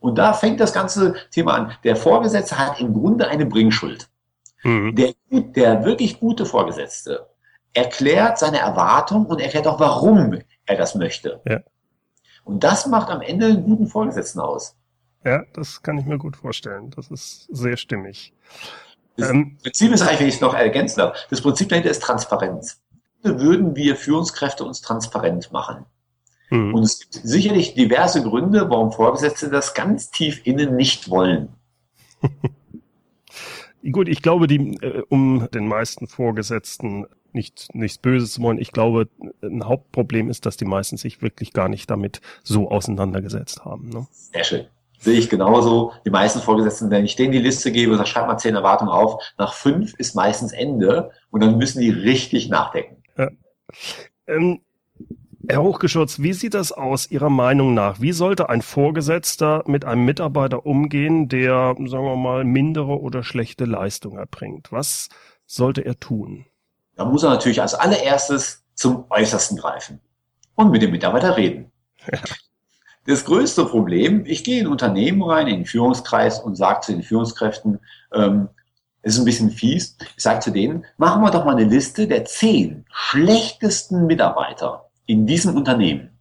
Und 0.00 0.16
da 0.16 0.32
fängt 0.32 0.60
das 0.60 0.72
ganze 0.72 1.14
Thema 1.30 1.52
an. 1.56 1.72
Der 1.84 1.94
Vorgesetzte 1.94 2.56
hat 2.56 2.80
im 2.80 2.94
Grunde 2.94 3.28
eine 3.28 3.44
Bringschuld. 3.44 4.08
Mhm. 4.62 4.94
Der, 4.94 5.12
der 5.30 5.84
wirklich 5.84 6.18
gute 6.18 6.46
Vorgesetzte 6.46 7.26
erklärt 7.74 8.38
seine 8.38 8.60
Erwartung 8.60 9.26
und 9.26 9.42
erklärt 9.42 9.66
auch, 9.66 9.78
warum 9.78 10.38
er 10.64 10.76
das 10.76 10.94
möchte. 10.94 11.42
Ja. 11.44 11.60
Und 12.48 12.64
das 12.64 12.86
macht 12.86 13.10
am 13.10 13.20
Ende 13.20 13.46
einen 13.46 13.62
guten 13.62 13.86
Vorgesetzten 13.86 14.40
aus. 14.40 14.74
Ja, 15.22 15.44
das 15.52 15.82
kann 15.82 15.98
ich 15.98 16.06
mir 16.06 16.16
gut 16.16 16.34
vorstellen. 16.34 16.90
Das 16.96 17.10
ist 17.10 17.46
sehr 17.50 17.76
stimmig. 17.76 18.32
Das 19.18 19.28
ähm, 19.28 19.58
Prinzip 19.62 19.92
ist 19.92 20.00
eigentlich, 20.00 20.20
wenn 20.20 20.28
ich 20.28 20.36
es 20.36 20.40
noch 20.40 20.54
ergänzen 20.54 21.00
darf, 21.00 21.26
das 21.28 21.42
Prinzip 21.42 21.68
dahinter 21.68 21.90
ist 21.90 22.02
Transparenz. 22.02 22.80
Würden 23.22 23.76
wir 23.76 23.96
Führungskräfte 23.96 24.64
uns 24.64 24.80
transparent 24.80 25.52
machen? 25.52 25.84
Mhm. 26.48 26.74
Und 26.74 26.84
es 26.84 27.00
gibt 27.00 27.14
sicherlich 27.14 27.74
diverse 27.74 28.22
Gründe, 28.22 28.70
warum 28.70 28.92
Vorgesetzte 28.92 29.50
das 29.50 29.74
ganz 29.74 30.10
tief 30.10 30.40
innen 30.46 30.74
nicht 30.74 31.10
wollen. 31.10 31.50
Gut, 33.92 34.08
ich 34.08 34.22
glaube, 34.22 34.46
die, 34.46 34.78
äh, 34.80 35.02
um 35.10 35.48
den 35.52 35.68
meisten 35.68 36.06
Vorgesetzten 36.06 37.06
nicht, 37.32 37.74
nichts 37.74 37.98
Böses 37.98 38.32
zu 38.32 38.42
wollen, 38.42 38.58
ich 38.58 38.72
glaube, 38.72 39.08
ein 39.42 39.64
Hauptproblem 39.64 40.30
ist, 40.30 40.46
dass 40.46 40.56
die 40.56 40.64
meisten 40.64 40.96
sich 40.96 41.22
wirklich 41.22 41.52
gar 41.52 41.68
nicht 41.68 41.90
damit 41.90 42.20
so 42.42 42.70
auseinandergesetzt 42.70 43.64
haben. 43.64 43.88
Ne? 43.90 44.06
Sehr 44.10 44.44
schön. 44.44 44.66
Sehe 45.00 45.18
ich 45.18 45.30
genauso. 45.30 45.92
Die 46.04 46.10
meisten 46.10 46.40
Vorgesetzten, 46.40 46.90
wenn 46.90 47.04
ich 47.04 47.14
denen 47.14 47.32
die 47.32 47.38
Liste 47.38 47.70
gebe, 47.70 47.96
sag, 47.96 48.08
schreib 48.08 48.26
mal 48.26 48.38
zehn 48.38 48.56
Erwartungen 48.56 48.90
auf, 48.90 49.22
nach 49.38 49.52
fünf 49.52 49.94
ist 49.94 50.16
meistens 50.16 50.52
Ende 50.52 51.12
und 51.30 51.40
dann 51.40 51.56
müssen 51.56 51.80
die 51.80 51.90
richtig 51.90 52.48
nachdenken. 52.48 53.02
Ja. 53.16 53.28
Ähm, 54.26 54.60
Herr 55.50 55.62
Hochgeschutz, 55.62 56.20
wie 56.20 56.34
sieht 56.34 56.52
das 56.52 56.72
aus 56.72 57.10
Ihrer 57.10 57.30
Meinung 57.30 57.72
nach? 57.72 58.00
Wie 58.00 58.12
sollte 58.12 58.50
ein 58.50 58.60
Vorgesetzter 58.60 59.62
mit 59.66 59.84
einem 59.84 60.04
Mitarbeiter 60.04 60.66
umgehen, 60.66 61.28
der, 61.28 61.74
sagen 61.86 62.04
wir 62.04 62.16
mal, 62.16 62.44
mindere 62.44 63.00
oder 63.00 63.22
schlechte 63.22 63.64
Leistung 63.64 64.18
erbringt? 64.18 64.72
Was 64.72 65.08
sollte 65.46 65.84
er 65.86 65.98
tun? 65.98 66.44
Da 66.98 67.04
muss 67.04 67.22
er 67.22 67.30
natürlich 67.30 67.62
als 67.62 67.74
allererstes 67.74 68.64
zum 68.74 69.04
Äußersten 69.08 69.56
greifen 69.56 70.00
und 70.56 70.72
mit 70.72 70.82
dem 70.82 70.90
Mitarbeiter 70.90 71.36
reden. 71.36 71.70
Ja. 72.10 72.18
Das 73.06 73.24
größte 73.24 73.66
Problem, 73.66 74.24
ich 74.26 74.42
gehe 74.42 74.60
in 74.60 74.66
ein 74.66 74.72
Unternehmen 74.72 75.22
rein, 75.22 75.46
in 75.46 75.60
den 75.60 75.64
Führungskreis 75.64 76.40
und 76.40 76.56
sage 76.56 76.80
zu 76.80 76.92
den 76.92 77.04
Führungskräften, 77.04 77.78
ähm, 78.12 78.48
es 79.02 79.14
ist 79.14 79.20
ein 79.20 79.24
bisschen 79.24 79.50
fies, 79.50 79.96
ich 80.16 80.22
sage 80.22 80.40
zu 80.40 80.50
denen, 80.50 80.84
machen 80.96 81.22
wir 81.22 81.30
doch 81.30 81.44
mal 81.44 81.56
eine 81.56 81.64
Liste 81.70 82.08
der 82.08 82.24
zehn 82.24 82.84
schlechtesten 82.92 84.06
Mitarbeiter 84.06 84.90
in 85.06 85.24
diesem 85.24 85.56
Unternehmen. 85.56 86.18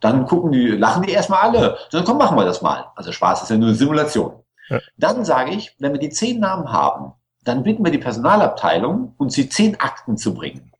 Dann 0.00 0.26
gucken 0.26 0.50
die, 0.50 0.66
lachen 0.66 1.04
die 1.04 1.12
erstmal 1.12 1.42
alle. 1.42 1.78
Dann 1.92 2.04
komm, 2.04 2.18
machen 2.18 2.36
wir 2.36 2.44
das 2.44 2.62
mal. 2.62 2.86
Also 2.96 3.12
Spaß 3.12 3.44
ist 3.44 3.50
ja 3.50 3.56
nur 3.56 3.68
eine 3.68 3.76
Simulation. 3.76 4.42
Ja. 4.70 4.80
Dann 4.96 5.24
sage 5.24 5.52
ich, 5.52 5.76
wenn 5.78 5.92
wir 5.92 6.00
die 6.00 6.10
zehn 6.10 6.40
Namen 6.40 6.72
haben, 6.72 7.12
dann 7.44 7.62
bitten 7.62 7.84
wir 7.84 7.92
die 7.92 7.98
Personalabteilung, 7.98 9.14
uns 9.16 9.34
die 9.34 9.48
zehn 9.48 9.78
Akten 9.80 10.16
zu 10.16 10.34
bringen. 10.34 10.72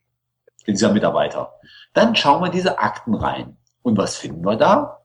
Dieser 0.67 0.93
Mitarbeiter. 0.93 1.55
Dann 1.95 2.15
schauen 2.15 2.43
wir 2.43 2.51
diese 2.51 2.79
Akten 2.79 3.15
rein. 3.15 3.57
Und 3.83 3.97
was 3.97 4.17
finden 4.17 4.45
wir 4.45 4.57
da? 4.57 5.01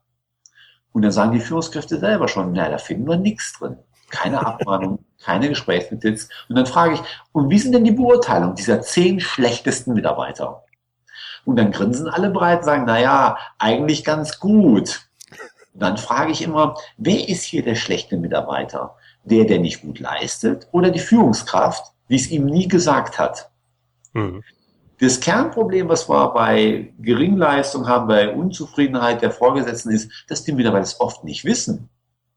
Und 0.92 1.02
dann 1.02 1.12
sagen 1.12 1.32
die 1.32 1.40
Führungskräfte 1.40 1.98
selber 1.98 2.28
schon, 2.28 2.52
na, 2.52 2.68
da 2.68 2.78
finden 2.78 3.08
wir 3.08 3.16
nichts 3.16 3.54
drin. 3.58 3.78
Keine 4.10 4.46
Abmahnung, 4.46 5.04
keine 5.24 5.48
Gesprächsnotiz. 5.48 6.28
Und 6.48 6.56
dann 6.56 6.66
frage 6.66 6.94
ich, 6.94 7.00
und 7.32 7.50
wie 7.50 7.58
sind 7.58 7.72
denn 7.72 7.84
die 7.84 7.90
Beurteilungen 7.90 8.54
dieser 8.54 8.80
zehn 8.82 9.20
schlechtesten 9.20 9.94
Mitarbeiter? 9.94 10.64
Und 11.44 11.56
dann 11.56 11.70
grinsen 11.70 12.08
alle 12.08 12.30
breit 12.30 12.60
und 12.60 12.64
sagen, 12.64 12.84
na 12.86 13.00
ja, 13.00 13.38
eigentlich 13.58 14.04
ganz 14.04 14.40
gut. 14.40 15.08
Und 15.74 15.80
dann 15.80 15.96
frage 15.96 16.32
ich 16.32 16.42
immer, 16.42 16.76
wer 16.96 17.28
ist 17.28 17.44
hier 17.44 17.62
der 17.62 17.74
schlechte 17.74 18.16
Mitarbeiter? 18.16 18.96
Der, 19.26 19.44
der 19.44 19.58
nicht 19.58 19.82
gut 19.82 19.98
leistet 19.98 20.68
oder 20.72 20.90
die 20.90 21.00
Führungskraft, 21.00 21.92
die 22.08 22.16
es 22.16 22.30
ihm 22.30 22.46
nie 22.46 22.68
gesagt 22.68 23.18
hat? 23.18 23.50
Mhm. 24.12 24.42
Das 24.98 25.20
Kernproblem, 25.20 25.88
was 25.88 26.08
wir 26.08 26.28
bei 26.28 26.94
Geringleistung 26.98 27.86
haben, 27.86 28.08
bei 28.08 28.34
Unzufriedenheit 28.34 29.20
der 29.20 29.30
Vorgesetzten, 29.30 29.90
ist, 29.90 30.10
dass 30.28 30.44
die 30.44 30.52
Mitarbeiter 30.52 30.84
es 30.84 31.00
oft 31.00 31.22
nicht 31.22 31.44
wissen. 31.44 31.90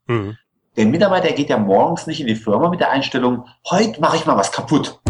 Mhm. 0.06 0.36
Der 0.76 0.86
Mitarbeiter 0.86 1.32
geht 1.32 1.48
ja 1.48 1.58
morgens 1.58 2.06
nicht 2.06 2.20
in 2.20 2.26
die 2.26 2.36
Firma 2.36 2.68
mit 2.68 2.80
der 2.80 2.90
Einstellung, 2.90 3.46
heute 3.70 4.00
mache 4.00 4.16
ich 4.16 4.26
mal 4.26 4.36
was 4.36 4.52
kaputt. 4.52 5.00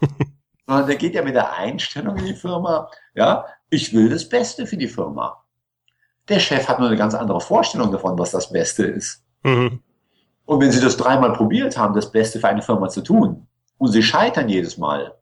sondern 0.66 0.86
der 0.86 0.96
geht 0.96 1.14
ja 1.14 1.22
mit 1.22 1.34
der 1.34 1.52
Einstellung 1.52 2.16
in 2.16 2.26
die 2.26 2.34
Firma, 2.34 2.90
ja, 3.14 3.44
ich 3.68 3.92
will 3.92 4.08
das 4.08 4.28
Beste 4.28 4.66
für 4.66 4.76
die 4.76 4.88
Firma. 4.88 5.44
Der 6.28 6.38
Chef 6.38 6.68
hat 6.68 6.78
nur 6.78 6.88
eine 6.88 6.96
ganz 6.96 7.14
andere 7.14 7.40
Vorstellung 7.40 7.90
davon, 7.90 8.18
was 8.18 8.30
das 8.30 8.50
Beste 8.50 8.84
ist. 8.84 9.22
Mhm. 9.42 9.82
Und 10.52 10.60
wenn 10.60 10.70
Sie 10.70 10.82
das 10.82 10.98
dreimal 10.98 11.32
probiert 11.32 11.78
haben, 11.78 11.94
das 11.94 12.12
Beste 12.12 12.38
für 12.38 12.48
eine 12.48 12.60
Firma 12.60 12.90
zu 12.90 13.00
tun, 13.00 13.46
und 13.78 13.90
Sie 13.90 14.02
scheitern 14.02 14.50
jedes 14.50 14.76
Mal, 14.76 15.14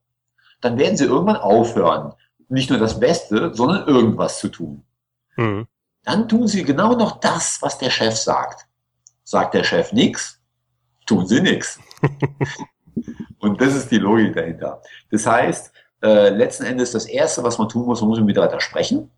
dann 0.60 0.76
werden 0.76 0.96
Sie 0.96 1.04
irgendwann 1.04 1.37
aufhören, 1.37 2.14
nicht 2.49 2.68
nur 2.68 2.80
das 2.80 2.99
Beste, 2.99 3.54
sondern 3.54 3.87
irgendwas 3.87 4.40
zu 4.40 4.49
tun. 4.49 4.82
Mhm. 5.37 5.68
Dann 6.02 6.28
tun 6.28 6.49
Sie 6.49 6.64
genau 6.64 6.96
noch 6.96 7.20
das, 7.20 7.58
was 7.60 7.78
der 7.78 7.90
Chef 7.90 8.16
sagt. 8.16 8.66
Sagt 9.22 9.54
der 9.54 9.62
Chef 9.62 9.92
nichts, 9.92 10.40
tun 11.06 11.25
Sie 11.28 11.40
nichts. 11.40 11.78
Und 13.38 13.60
das 13.60 13.76
ist 13.76 13.88
die 13.92 13.99
Logik 13.99 14.34
dahinter. 14.34 14.82
Das 15.12 15.26
heißt, 15.26 15.72
äh, 16.02 16.30
letzten 16.30 16.64
Endes 16.64 16.90
das 16.90 17.06
Erste, 17.06 17.44
was 17.44 17.56
man 17.56 17.68
tun 17.68 17.87
muss, 17.87 18.00
man 18.00 18.08
muss 18.08 18.18
mit 18.18 18.25
dem 18.25 18.26
Mitarbeiter 18.26 18.58
sprechen. 18.58 19.12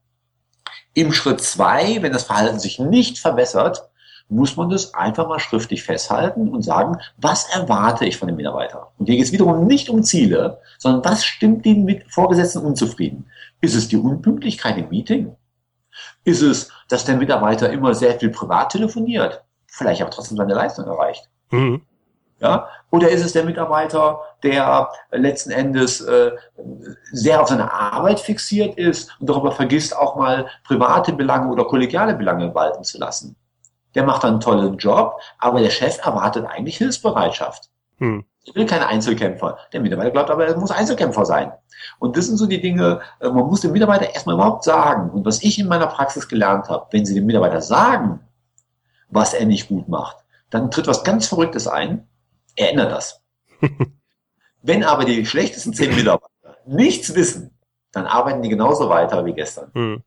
Im 0.92 1.10
Schritt 1.14 1.40
zwei, 1.40 2.02
wenn 2.02 2.12
das 2.12 2.24
Verhalten 2.24 2.60
sich 2.60 2.78
nicht 2.78 3.18
verbessert, 3.18 3.88
muss 4.28 4.56
man 4.56 4.70
das 4.70 4.94
einfach 4.94 5.28
mal 5.28 5.38
schriftlich 5.38 5.82
festhalten 5.82 6.48
und 6.48 6.62
sagen, 6.62 6.98
was 7.16 7.48
erwarte 7.54 8.04
ich 8.04 8.16
von 8.16 8.28
dem 8.28 8.36
Mitarbeiter? 8.36 8.92
Und 8.98 9.06
hier 9.06 9.16
geht 9.16 9.26
es 9.26 9.32
wiederum 9.32 9.66
nicht 9.66 9.88
um 9.90 10.02
Ziele, 10.02 10.60
sondern 10.78 11.04
was 11.04 11.24
stimmt 11.24 11.64
den 11.64 11.84
mit 11.84 12.10
Vorgesetzten 12.10 12.60
unzufrieden? 12.60 13.26
Ist 13.60 13.74
es 13.74 13.88
die 13.88 13.96
Unpünktlichkeit 13.96 14.78
im 14.78 14.88
Meeting? 14.88 15.36
Ist 16.24 16.42
es, 16.42 16.70
dass 16.88 17.04
der 17.04 17.16
Mitarbeiter 17.16 17.70
immer 17.70 17.94
sehr 17.94 18.18
viel 18.18 18.30
privat 18.30 18.72
telefoniert, 18.72 19.42
vielleicht 19.66 20.00
aber 20.00 20.10
trotzdem 20.10 20.36
seine 20.36 20.54
Leistung 20.54 20.86
erreicht? 20.86 21.28
Mhm. 21.50 21.82
Ja? 22.42 22.68
Oder 22.90 23.08
ist 23.08 23.24
es 23.24 23.32
der 23.32 23.44
Mitarbeiter, 23.44 24.20
der 24.42 24.90
letzten 25.12 25.50
Endes 25.50 26.00
äh, 26.00 26.32
sehr 27.12 27.40
auf 27.40 27.48
seine 27.48 27.72
Arbeit 27.72 28.20
fixiert 28.20 28.76
ist 28.76 29.10
und 29.20 29.30
darüber 29.30 29.52
vergisst, 29.52 29.96
auch 29.96 30.16
mal 30.16 30.46
private 30.64 31.12
Belange 31.12 31.50
oder 31.50 31.64
kollegiale 31.64 32.14
Belange 32.14 32.54
walten 32.54 32.82
zu 32.82 32.98
lassen? 32.98 33.36
Der 33.94 34.04
macht 34.04 34.24
einen 34.24 34.40
tollen 34.40 34.78
Job, 34.78 35.20
aber 35.38 35.60
der 35.60 35.70
Chef 35.70 35.98
erwartet 36.04 36.46
eigentlich 36.46 36.78
Hilfsbereitschaft. 36.78 37.70
Hm. 37.98 38.24
Ich 38.44 38.54
will 38.54 38.66
keine 38.66 38.88
Einzelkämpfer. 38.88 39.58
Der 39.72 39.80
Mitarbeiter 39.80 40.10
glaubt 40.10 40.30
aber, 40.30 40.46
er 40.46 40.56
muss 40.56 40.70
Einzelkämpfer 40.70 41.24
sein. 41.24 41.52
Und 41.98 42.16
das 42.16 42.26
sind 42.26 42.36
so 42.36 42.46
die 42.46 42.60
Dinge, 42.60 43.00
äh, 43.20 43.28
man 43.28 43.46
muss 43.46 43.60
dem 43.60 43.72
Mitarbeiter 43.72 44.12
erstmal 44.12 44.34
überhaupt 44.34 44.64
sagen. 44.64 45.10
Und 45.10 45.24
was 45.24 45.42
ich 45.42 45.58
in 45.58 45.68
meiner 45.68 45.86
Praxis 45.86 46.28
gelernt 46.28 46.68
habe, 46.68 46.86
wenn 46.90 47.06
Sie 47.06 47.14
dem 47.14 47.26
Mitarbeiter 47.26 47.60
sagen, 47.60 48.20
was 49.10 49.34
er 49.34 49.46
nicht 49.46 49.68
gut 49.68 49.88
macht, 49.88 50.16
dann 50.50 50.70
tritt 50.70 50.86
was 50.86 51.04
ganz 51.04 51.26
Verrücktes 51.28 51.68
ein, 51.68 52.08
er 52.56 52.70
ändert 52.70 52.92
das. 52.92 53.20
Wenn 54.62 54.84
aber 54.84 55.04
die 55.04 55.24
schlechtesten 55.26 55.72
zehn 55.72 55.94
Mitarbeiter 55.94 56.56
nichts 56.66 57.14
wissen, 57.14 57.58
dann 57.92 58.06
arbeiten 58.06 58.42
die 58.42 58.48
genauso 58.48 58.88
weiter 58.88 59.24
wie 59.24 59.32
gestern. 59.34 59.70
Hm. 59.74 60.02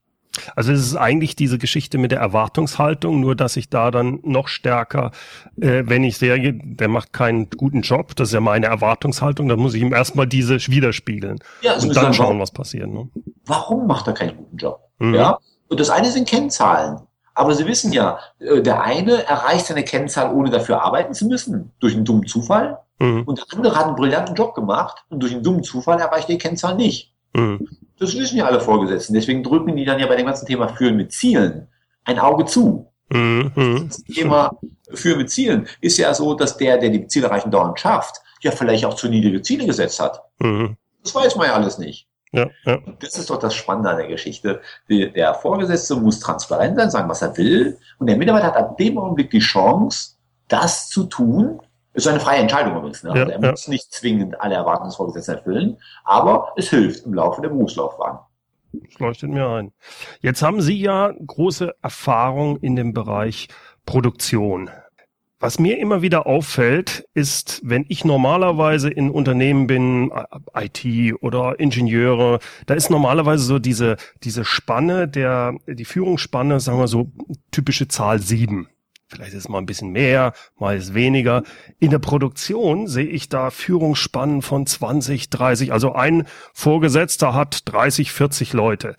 Also 0.54 0.72
es 0.72 0.80
ist 0.80 0.96
eigentlich 0.96 1.36
diese 1.36 1.58
Geschichte 1.58 1.98
mit 1.98 2.12
der 2.12 2.20
Erwartungshaltung, 2.20 3.20
nur 3.20 3.36
dass 3.36 3.56
ich 3.56 3.68
da 3.68 3.90
dann 3.90 4.20
noch 4.22 4.48
stärker, 4.48 5.10
äh, 5.60 5.84
wenn 5.86 6.04
ich 6.04 6.18
sehe, 6.18 6.52
der 6.52 6.88
macht 6.88 7.12
keinen 7.12 7.50
guten 7.50 7.82
Job, 7.82 8.16
das 8.16 8.28
ist 8.28 8.34
ja 8.34 8.40
meine 8.40 8.66
Erwartungshaltung, 8.66 9.48
dann 9.48 9.58
muss 9.58 9.74
ich 9.74 9.82
ihm 9.82 9.92
erstmal 9.92 10.26
diese 10.26 10.54
widerspiegeln 10.68 11.38
ja, 11.62 11.72
also 11.72 11.88
und 11.88 11.96
dann 11.96 12.14
schauen, 12.14 12.40
was 12.40 12.50
passiert. 12.50 12.88
Ne? 12.88 13.08
Warum 13.44 13.86
macht 13.86 14.06
er 14.06 14.14
keinen 14.14 14.36
guten 14.36 14.56
Job? 14.56 14.80
Mhm. 14.98 15.14
Ja. 15.14 15.38
Und 15.68 15.80
das 15.80 15.90
eine 15.90 16.10
sind 16.10 16.28
Kennzahlen. 16.28 17.00
Aber 17.34 17.54
Sie 17.54 17.66
wissen 17.66 17.92
ja, 17.92 18.18
äh, 18.38 18.62
der 18.62 18.82
eine 18.82 19.24
erreicht 19.24 19.66
seine 19.66 19.84
Kennzahl, 19.84 20.34
ohne 20.34 20.50
dafür 20.50 20.82
arbeiten 20.82 21.12
zu 21.12 21.26
müssen, 21.26 21.72
durch 21.80 21.94
einen 21.94 22.04
dummen 22.04 22.26
Zufall. 22.26 22.78
Mhm. 22.98 23.24
Und 23.24 23.38
der 23.38 23.44
andere 23.52 23.76
hat 23.76 23.86
einen 23.86 23.96
brillanten 23.96 24.34
Job 24.34 24.54
gemacht 24.54 25.04
und 25.10 25.22
durch 25.22 25.32
einen 25.32 25.42
dummen 25.42 25.62
Zufall 25.62 26.00
erreicht 26.00 26.28
die 26.28 26.38
Kennzahl 26.38 26.76
nicht. 26.76 27.12
Mhm. 27.34 27.68
Das 27.98 28.14
wissen 28.16 28.36
ja 28.36 28.46
alle 28.46 28.60
Vorgesetzten. 28.60 29.14
Deswegen 29.14 29.42
drücken 29.42 29.76
die 29.76 29.84
dann 29.84 29.98
ja 29.98 30.06
bei 30.06 30.16
dem 30.16 30.26
ganzen 30.26 30.46
Thema 30.46 30.68
Führen 30.68 30.96
mit 30.96 31.12
Zielen 31.12 31.68
ein 32.04 32.18
Auge 32.18 32.44
zu. 32.44 32.92
Mhm. 33.08 33.52
Das 33.88 34.02
Thema 34.04 34.58
Führen 34.92 35.18
mit 35.18 35.30
Zielen 35.30 35.66
ist 35.80 35.96
ja 35.98 36.12
so, 36.12 36.34
dass 36.34 36.56
der, 36.56 36.78
der 36.78 36.90
die 36.90 37.06
Ziele 37.06 37.26
erreichen, 37.26 37.50
dauernd 37.50 37.80
schafft, 37.80 38.20
ja 38.42 38.50
vielleicht 38.50 38.84
auch 38.84 38.94
zu 38.94 39.08
niedrige 39.08 39.42
Ziele 39.42 39.66
gesetzt 39.66 40.00
hat. 40.00 40.22
Mhm. 40.38 40.76
Das 41.02 41.14
weiß 41.14 41.36
man 41.36 41.46
ja 41.46 41.54
alles 41.54 41.78
nicht. 41.78 42.08
Ja, 42.32 42.50
ja. 42.64 42.78
Das 43.00 43.16
ist 43.16 43.30
doch 43.30 43.38
das 43.38 43.54
Spannende 43.54 43.90
an 43.90 43.96
der 43.98 44.08
Geschichte. 44.08 44.60
Der 44.90 45.34
Vorgesetzte 45.34 45.96
muss 45.96 46.20
transparent 46.20 46.76
sein, 46.76 46.90
sagen, 46.90 47.08
was 47.08 47.22
er 47.22 47.36
will. 47.36 47.78
Und 47.98 48.08
der 48.08 48.16
Mitarbeiter 48.16 48.48
hat 48.48 48.56
ab 48.56 48.76
dem 48.76 48.98
Augenblick 48.98 49.30
die 49.30 49.38
Chance, 49.38 50.16
das 50.48 50.88
zu 50.88 51.04
tun. 51.04 51.60
Ist 51.96 52.06
eine 52.06 52.20
freie 52.20 52.40
Entscheidung 52.40 52.76
übrigens. 52.76 53.02
Ne? 53.02 53.10
Ja, 53.14 53.22
also 53.22 53.32
er 53.32 53.40
ja. 53.40 53.50
muss 53.50 53.68
nicht 53.68 53.90
zwingend 53.90 54.38
alle 54.38 54.54
Erwartungen 54.54 54.90
des 54.90 54.96
Vorgesetzten 54.96 55.32
erfüllen, 55.32 55.78
aber 56.04 56.52
es 56.56 56.68
hilft 56.68 57.06
im 57.06 57.14
Laufe 57.14 57.40
der 57.40 57.48
Berufslaufbahn. 57.48 58.18
Das 58.72 58.98
leuchtet 58.98 59.30
mir 59.30 59.48
ein. 59.48 59.72
Jetzt 60.20 60.42
haben 60.42 60.60
Sie 60.60 60.78
ja 60.78 61.14
große 61.26 61.74
Erfahrung 61.80 62.58
in 62.58 62.76
dem 62.76 62.92
Bereich 62.92 63.48
Produktion. 63.86 64.68
Was 65.40 65.58
mir 65.58 65.78
immer 65.78 66.02
wieder 66.02 66.26
auffällt, 66.26 67.08
ist, 67.14 67.62
wenn 67.64 67.86
ich 67.88 68.04
normalerweise 68.04 68.90
in 68.90 69.10
Unternehmen 69.10 69.66
bin, 69.66 70.12
IT 70.54 71.14
oder 71.22 71.58
Ingenieure, 71.58 72.40
da 72.66 72.74
ist 72.74 72.90
normalerweise 72.90 73.44
so 73.44 73.58
diese, 73.58 73.96
diese 74.22 74.44
Spanne 74.44 75.08
der, 75.08 75.54
die 75.66 75.84
Führungsspanne, 75.86 76.60
sagen 76.60 76.78
wir 76.78 76.88
so, 76.88 77.10
typische 77.52 77.88
Zahl 77.88 78.18
sieben. 78.18 78.68
Vielleicht 79.08 79.32
ist 79.32 79.44
es 79.44 79.48
mal 79.48 79.58
ein 79.58 79.66
bisschen 79.66 79.90
mehr, 79.90 80.32
mal 80.58 80.76
ist 80.76 80.94
weniger. 80.94 81.42
In 81.78 81.90
der 81.90 81.98
Produktion 82.00 82.88
sehe 82.88 83.06
ich 83.06 83.28
da 83.28 83.50
Führungsspannen 83.50 84.42
von 84.42 84.66
20, 84.66 85.30
30. 85.30 85.72
Also 85.72 85.92
ein 85.92 86.26
Vorgesetzter 86.52 87.32
hat 87.32 87.62
30, 87.66 88.12
40 88.12 88.52
Leute 88.52 88.96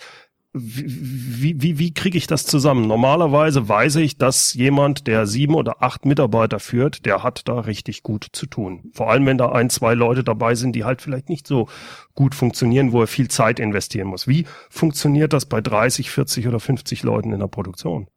wie, 0.59 1.61
wie, 1.61 1.79
wie 1.79 1.93
kriege 1.93 2.17
ich 2.17 2.27
das 2.27 2.45
zusammen? 2.45 2.87
Normalerweise 2.87 3.67
weiß 3.67 3.97
ich, 3.97 4.17
dass 4.17 4.53
jemand, 4.53 5.07
der 5.07 5.27
sieben 5.27 5.55
oder 5.55 5.83
acht 5.83 6.05
Mitarbeiter 6.05 6.59
führt, 6.59 7.05
der 7.05 7.23
hat 7.23 7.47
da 7.47 7.59
richtig 7.59 8.03
gut 8.03 8.27
zu 8.31 8.45
tun. 8.45 8.89
Vor 8.93 9.09
allem, 9.09 9.25
wenn 9.25 9.37
da 9.37 9.51
ein, 9.51 9.69
zwei 9.69 9.93
Leute 9.93 10.23
dabei 10.23 10.55
sind, 10.55 10.75
die 10.75 10.83
halt 10.83 11.01
vielleicht 11.01 11.29
nicht 11.29 11.47
so 11.47 11.67
gut 12.15 12.35
funktionieren, 12.35 12.91
wo 12.91 13.01
er 13.01 13.07
viel 13.07 13.27
Zeit 13.27 13.59
investieren 13.59 14.07
muss. 14.07 14.27
Wie 14.27 14.45
funktioniert 14.69 15.33
das 15.33 15.45
bei 15.45 15.61
30, 15.61 16.09
40 16.09 16.47
oder 16.47 16.59
50 16.59 17.03
Leuten 17.03 17.33
in 17.33 17.39
der 17.39 17.47
Produktion? 17.47 18.07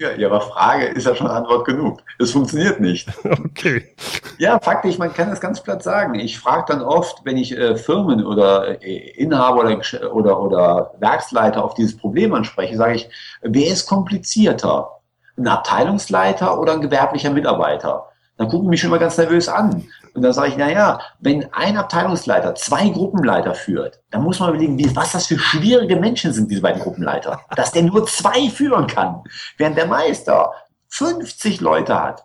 Ja, 0.00 0.12
Ihre 0.12 0.40
Frage 0.40 0.86
ist 0.86 1.06
ja 1.06 1.14
schon 1.14 1.26
Antwort 1.26 1.66
genug. 1.66 2.02
Es 2.18 2.32
funktioniert 2.32 2.80
nicht. 2.80 3.06
Okay. 3.50 3.94
Ja, 4.38 4.58
faktisch, 4.58 4.96
man 4.96 5.12
kann 5.12 5.28
das 5.28 5.40
ganz 5.40 5.62
platt 5.62 5.82
sagen. 5.82 6.14
Ich 6.14 6.38
frage 6.38 6.64
dann 6.68 6.80
oft, 6.80 7.22
wenn 7.24 7.36
ich 7.36 7.56
äh, 7.56 7.76
Firmen 7.76 8.24
oder 8.24 8.82
äh, 8.82 9.10
Inhaber 9.10 9.60
oder, 9.60 10.14
oder, 10.14 10.40
oder 10.40 10.94
Werksleiter 10.98 11.62
auf 11.62 11.74
dieses 11.74 11.96
Problem 11.96 12.32
anspreche, 12.32 12.76
sage 12.76 12.94
ich, 12.94 13.10
wer 13.42 13.66
ist 13.66 13.86
komplizierter? 13.86 15.00
Ein 15.36 15.48
Abteilungsleiter 15.48 16.58
oder 16.58 16.72
ein 16.72 16.80
gewerblicher 16.80 17.30
Mitarbeiter? 17.30 18.08
Dann 18.38 18.48
gucken 18.48 18.70
mich 18.70 18.80
schon 18.80 18.90
mal 18.90 18.98
ganz 18.98 19.18
nervös 19.18 19.48
an. 19.48 19.86
Und 20.14 20.22
dann 20.22 20.32
sage 20.32 20.48
ich, 20.48 20.56
na 20.56 20.70
ja, 20.70 21.00
wenn 21.20 21.52
ein 21.52 21.76
Abteilungsleiter 21.76 22.54
zwei 22.54 22.88
Gruppenleiter 22.88 23.54
führt, 23.54 24.00
dann 24.10 24.22
muss 24.22 24.40
man 24.40 24.50
überlegen, 24.50 24.78
wie, 24.78 24.94
was 24.96 25.12
das 25.12 25.26
für 25.26 25.38
schwierige 25.38 25.96
Menschen 25.96 26.32
sind, 26.32 26.50
diese 26.50 26.62
beiden 26.62 26.82
Gruppenleiter. 26.82 27.40
Dass 27.54 27.72
der 27.72 27.82
nur 27.82 28.06
zwei 28.06 28.48
führen 28.48 28.86
kann, 28.86 29.22
während 29.56 29.76
der 29.76 29.86
Meister 29.86 30.52
50 30.88 31.60
Leute 31.60 32.00
hat. 32.00 32.24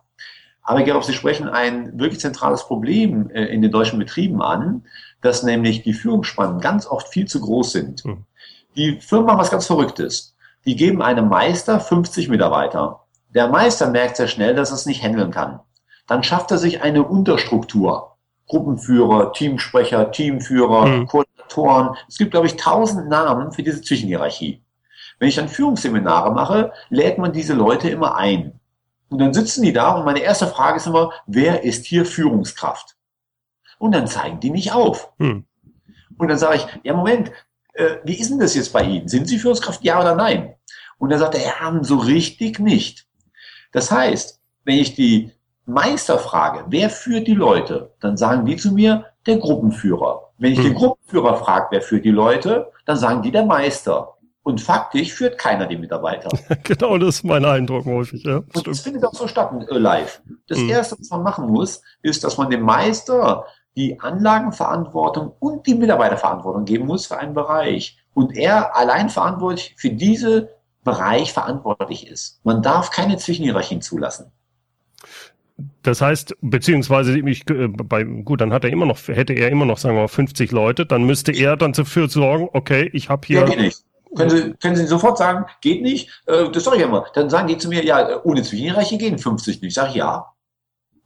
Aber 0.64 0.80
ich 0.80 0.86
glaube, 0.86 1.06
Sie 1.06 1.14
sprechen 1.14 1.48
ein 1.48 2.00
wirklich 2.00 2.20
zentrales 2.20 2.64
Problem 2.64 3.30
äh, 3.30 3.46
in 3.46 3.62
den 3.62 3.72
deutschen 3.72 4.00
Betrieben 4.00 4.42
an, 4.42 4.84
dass 5.22 5.44
nämlich 5.44 5.84
die 5.84 5.94
Führungsspannen 5.94 6.60
ganz 6.60 6.88
oft 6.88 7.08
viel 7.10 7.28
zu 7.28 7.40
groß 7.40 7.72
sind. 7.72 8.04
Hm. 8.04 8.26
Die 8.76 9.00
Firmen 9.00 9.28
machen 9.28 9.40
was 9.40 9.52
ganz 9.52 9.68
Verrücktes. 9.68 10.36
Die 10.66 10.76
geben 10.76 11.04
einem 11.04 11.30
Meister 11.30 11.80
50 11.80 12.30
Mitarbeiter. 12.30 13.02
Der 13.30 13.48
Meister 13.48 13.90
merkt 13.90 14.18
sehr 14.18 14.28
schnell, 14.28 14.56
dass 14.56 14.72
er 14.72 14.76
es 14.76 14.88
nicht 14.88 15.04
handeln 15.04 15.30
kann 15.30 15.60
dann 16.08 16.24
schafft 16.24 16.52
er 16.52 16.58
sich 16.58 16.82
eine 16.82 17.04
Unterstruktur. 17.04 18.18
Gruppenführer, 18.48 19.34
Teamsprecher, 19.34 20.12
Teamführer, 20.12 20.86
mhm. 20.86 21.08
Koordinatoren. 21.08 21.96
Es 22.08 22.18
gibt, 22.18 22.32
glaube 22.32 22.48
ich, 22.48 22.56
tausend 22.58 23.10
Namen 23.10 23.52
für 23.52 23.64
diese 23.64 23.82
Zwischenhierarchie. 23.82 24.62
Wenn 25.18 25.30
ich 25.30 25.36
dann 25.36 25.50
Führungsseminare 25.50 26.32
mache, 26.32 26.72
lädt 26.90 27.18
man 27.18 27.32
diese 27.32 27.54
Leute 27.54 27.90
immer 27.90 28.16
ein. 28.16 28.60
Und 29.10 29.20
dann 29.20 29.34
sitzen 29.34 29.64
die 29.64 29.74
da 29.74 29.92
und 29.94 30.06
meine 30.06 30.20
erste 30.20 30.48
Frage 30.48 30.78
ist 30.78 30.88
immer, 30.88 31.12
wer 31.26 31.64
ist 31.64 31.86
hier 31.86 32.06
Führungskraft? 32.06 32.96
Und 33.78 33.94
dann 33.94 34.08
zeigen 34.08 34.40
die 34.40 34.52
mich 34.52 34.74
auf. 34.74 35.12
Mhm. 35.18 35.46
Und 36.18 36.28
dann 36.28 36.38
sage 36.38 36.58
ich, 36.58 36.68
ja, 36.84 36.94
Moment, 36.94 37.32
äh, 37.74 37.98
wie 38.04 38.16
ist 38.16 38.30
denn 38.30 38.40
das 38.40 38.56
jetzt 38.56 38.74
bei 38.74 38.84
Ihnen? 38.84 39.08
Sind 39.08 39.28
Sie 39.28 39.38
Führungskraft, 39.38 39.84
ja 39.84 40.00
oder 40.00 40.16
nein? 40.16 40.56
Und 40.98 41.10
dann 41.10 41.20
sagt 41.20 41.36
er, 41.36 41.42
ja, 41.42 41.84
so 41.84 41.98
richtig 41.98 42.60
nicht. 42.60 43.08
Das 43.72 43.92
heißt, 43.92 44.40
wenn 44.64 44.78
ich 44.78 44.96
die 44.96 45.32
Meisterfrage, 45.66 46.66
wer 46.70 46.90
führt 46.90 47.28
die 47.28 47.34
Leute? 47.34 47.94
Dann 48.00 48.18
sagen 48.18 48.46
die 48.46 48.56
zu 48.56 48.72
mir, 48.72 49.06
der 49.26 49.38
Gruppenführer. 49.38 50.32
Wenn 50.38 50.54
ich 50.54 50.60
hm. 50.60 50.66
den 50.66 50.76
Gruppenführer 50.76 51.38
frage, 51.38 51.68
wer 51.72 51.82
führt 51.82 52.06
die 52.06 52.12
Leute, 52.12 52.72
dann 52.86 52.98
sagen 52.98 53.22
die 53.22 53.32
der 53.32 53.46
Meister. 53.46 54.12
Und 54.44 54.62
faktisch 54.62 55.12
führt 55.12 55.40
keiner 55.40 55.66
die 55.66 55.78
Mitarbeiter. 55.78 56.30
genau, 56.64 57.00
das 57.00 57.16
ist 57.16 57.24
mein 57.24 57.44
Eindruck 57.46 57.86
häufig. 57.86 58.24
Ja. 58.24 58.44
Und 58.54 58.68
das 58.68 58.82
findet 58.82 59.04
auch 59.04 59.14
so 59.14 59.28
statt 59.28 59.52
äh, 59.70 59.78
live. 59.78 60.22
Das 60.48 60.60
hm. 60.60 60.70
Erste, 60.70 60.98
was 61.00 61.10
man 61.10 61.24
machen 61.24 61.50
muss, 61.50 61.82
ist, 62.04 62.24
dass 62.24 62.38
man 62.38 62.52
dem 62.52 62.62
Meister 62.62 63.46
die 63.76 64.00
Anlagenverantwortung 64.00 65.34
und 65.40 65.66
die 65.66 65.74
Mitarbeiterverantwortung 65.74 66.66
geben 66.66 66.86
muss 66.86 67.08
für 67.08 67.18
einen 67.18 67.34
Bereich. 67.34 67.98
Und 68.14 68.38
er 68.38 68.76
allein 68.76 69.10
verantwortlich 69.10 69.74
für 69.78 69.90
diese 69.90 70.50
Bereich 70.84 71.34
verantwortlich 71.34 72.08
ist. 72.08 72.40
Man 72.44 72.62
darf 72.62 72.92
keine 72.92 73.18
Zwischenhierarchien 73.18 73.82
zulassen. 73.82 74.32
Das 75.84 76.02
heißt, 76.02 76.36
beziehungsweise 76.42 77.18
ich, 77.18 77.50
äh, 77.50 77.68
bei, 77.68 78.04
gut, 78.04 78.42
dann 78.42 78.52
hat 78.52 78.66
er 78.66 78.72
immer 78.72 78.86
noch, 78.86 78.98
hätte 79.08 79.34
er 79.34 79.50
immer 79.50 79.66
noch, 79.66 79.78
sagen 79.78 79.96
wir 79.96 80.02
mal, 80.02 80.08
50 80.08 80.52
Leute, 80.52 80.86
dann 80.86 81.06
müsste 81.06 81.32
er 81.32 81.56
dann 81.56 81.72
dafür 81.72 82.10
sorgen, 82.10 82.50
okay, 82.52 82.90
ich 82.92 83.10
habe 83.10 83.26
hier. 83.26 83.42
Ja, 83.42 83.46
geht 83.46 83.60
nicht. 83.60 83.84
Können 84.16 84.30
Sie, 84.30 84.54
können 84.62 84.76
Sie 84.76 84.86
sofort 84.86 85.18
sagen, 85.18 85.46
geht 85.62 85.82
nicht? 85.82 86.10
Äh, 86.26 86.50
das 86.50 86.64
sage 86.64 86.78
ich 86.78 86.84
immer. 86.84 87.06
Dann 87.14 87.30
sagen 87.30 87.48
die 87.48 87.58
zu 87.58 87.70
mir, 87.70 87.84
ja, 87.84 88.22
ohne 88.24 88.44
Zwischenreiche 88.44 88.98
gehen 88.98 89.18
50 89.18 89.62
nicht. 89.62 89.70
Ich 89.70 89.74
sage 89.74 89.98
ja. 89.98 90.32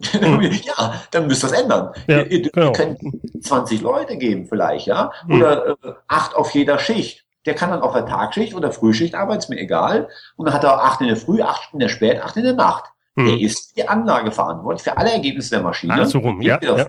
Hm. 0.11 0.41
ja, 0.41 1.01
dann 1.11 1.27
müsst 1.27 1.43
ihr 1.43 1.49
das 1.49 1.61
ändern. 1.61 1.91
Ja, 2.07 2.21
ihr, 2.21 2.31
ihr 2.31 2.51
genau. 2.51 2.71
könnt 2.71 2.99
20 3.41 3.81
Leute 3.81 4.15
geben 4.17 4.45
vielleicht, 4.47 4.87
ja. 4.87 5.11
Hm. 5.25 5.35
Oder 5.35 5.67
äh, 5.67 5.75
acht 6.07 6.35
auf 6.35 6.51
jeder 6.51 6.79
Schicht. 6.79 7.25
Der 7.45 7.53
kann 7.53 7.69
dann 7.71 7.81
auf 7.81 7.93
der 7.93 8.05
Tagschicht 8.05 8.53
oder 8.53 8.71
Frühschicht 8.71 9.13
arbeiten, 9.13 9.39
ist 9.39 9.49
mir 9.49 9.59
egal. 9.59 10.07
Und 10.37 10.45
dann 10.45 10.53
hat 10.53 10.63
er 10.63 10.83
acht 10.83 11.01
in 11.01 11.07
der 11.07 11.17
Früh, 11.17 11.41
acht 11.41 11.73
in 11.73 11.79
der 11.79 11.89
Spät, 11.89 12.21
acht 12.21 12.37
in 12.37 12.43
der 12.43 12.53
Nacht. 12.53 12.85
Hm. 13.15 13.27
Er 13.27 13.39
ist 13.39 13.75
die 13.75 13.87
Anlage 13.87 14.31
verantwortlich 14.31 14.83
für 14.83 14.97
alle 14.97 15.11
Ergebnisse 15.11 15.51
der 15.51 15.61
Maschine. 15.61 15.93
Alles 15.93 16.11
so 16.11 16.19
rum, 16.19 16.41
ja, 16.41 16.59
ja. 16.61 16.87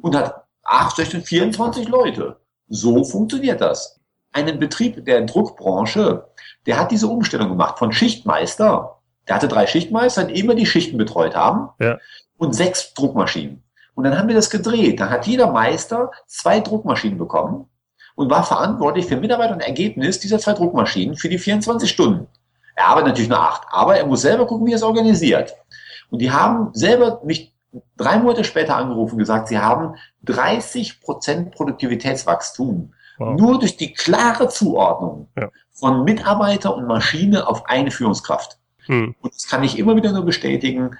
Und 0.00 0.14
hat 0.14 0.44
8, 0.64 1.00
24 1.24 1.88
Leute. 1.88 2.36
So 2.68 3.04
funktioniert 3.04 3.60
das. 3.60 4.00
Einen 4.32 4.58
Betrieb 4.58 5.04
der 5.04 5.22
Druckbranche, 5.22 6.28
der 6.66 6.78
hat 6.78 6.90
diese 6.90 7.08
Umstellung 7.08 7.48
gemacht 7.48 7.78
von 7.78 7.92
Schichtmeister. 7.92 9.00
Der 9.26 9.36
hatte 9.36 9.48
drei 9.48 9.66
Schichtmeister, 9.66 10.24
die 10.24 10.38
immer 10.38 10.54
die 10.54 10.66
Schichten 10.66 10.98
betreut 10.98 11.34
haben. 11.34 11.70
Ja. 11.80 11.98
Und 12.36 12.54
sechs 12.54 12.94
Druckmaschinen. 12.94 13.62
Und 13.94 14.04
dann 14.04 14.16
haben 14.16 14.28
wir 14.28 14.34
das 14.34 14.50
gedreht. 14.50 15.00
Dann 15.00 15.10
hat 15.10 15.26
jeder 15.26 15.50
Meister 15.50 16.12
zwei 16.26 16.60
Druckmaschinen 16.60 17.18
bekommen 17.18 17.68
und 18.14 18.30
war 18.30 18.44
verantwortlich 18.44 19.06
für 19.06 19.16
Mitarbeiter 19.16 19.54
und 19.54 19.60
Ergebnis 19.60 20.20
dieser 20.20 20.38
zwei 20.38 20.52
Druckmaschinen 20.52 21.16
für 21.16 21.28
die 21.28 21.38
24 21.38 21.90
Stunden. 21.90 22.28
Er 22.78 22.86
arbeitet 22.86 23.08
natürlich 23.08 23.28
nur 23.28 23.40
acht, 23.40 23.62
aber 23.72 23.96
er 23.96 24.06
muss 24.06 24.20
selber 24.20 24.46
gucken, 24.46 24.64
wie 24.64 24.70
er 24.70 24.76
es 24.76 24.84
organisiert. 24.84 25.52
Und 26.10 26.20
die 26.20 26.30
haben 26.30 26.70
selber 26.74 27.20
mich 27.24 27.52
drei 27.96 28.20
Monate 28.20 28.44
später 28.44 28.76
angerufen 28.76 29.14
und 29.14 29.18
gesagt, 29.18 29.48
sie 29.48 29.58
haben 29.58 29.96
30 30.22 31.00
Prozent 31.00 31.50
Produktivitätswachstum. 31.50 32.94
Wow. 33.18 33.36
Nur 33.36 33.58
durch 33.58 33.76
die 33.76 33.92
klare 33.92 34.48
Zuordnung 34.48 35.28
ja. 35.36 35.50
von 35.72 36.04
Mitarbeiter 36.04 36.76
und 36.76 36.86
Maschine 36.86 37.48
auf 37.48 37.66
eine 37.66 37.90
Führungskraft. 37.90 38.60
Hm. 38.86 39.16
Und 39.20 39.34
das 39.34 39.48
kann 39.48 39.64
ich 39.64 39.76
immer 39.76 39.96
wieder 39.96 40.12
nur 40.12 40.24
bestätigen. 40.24 40.96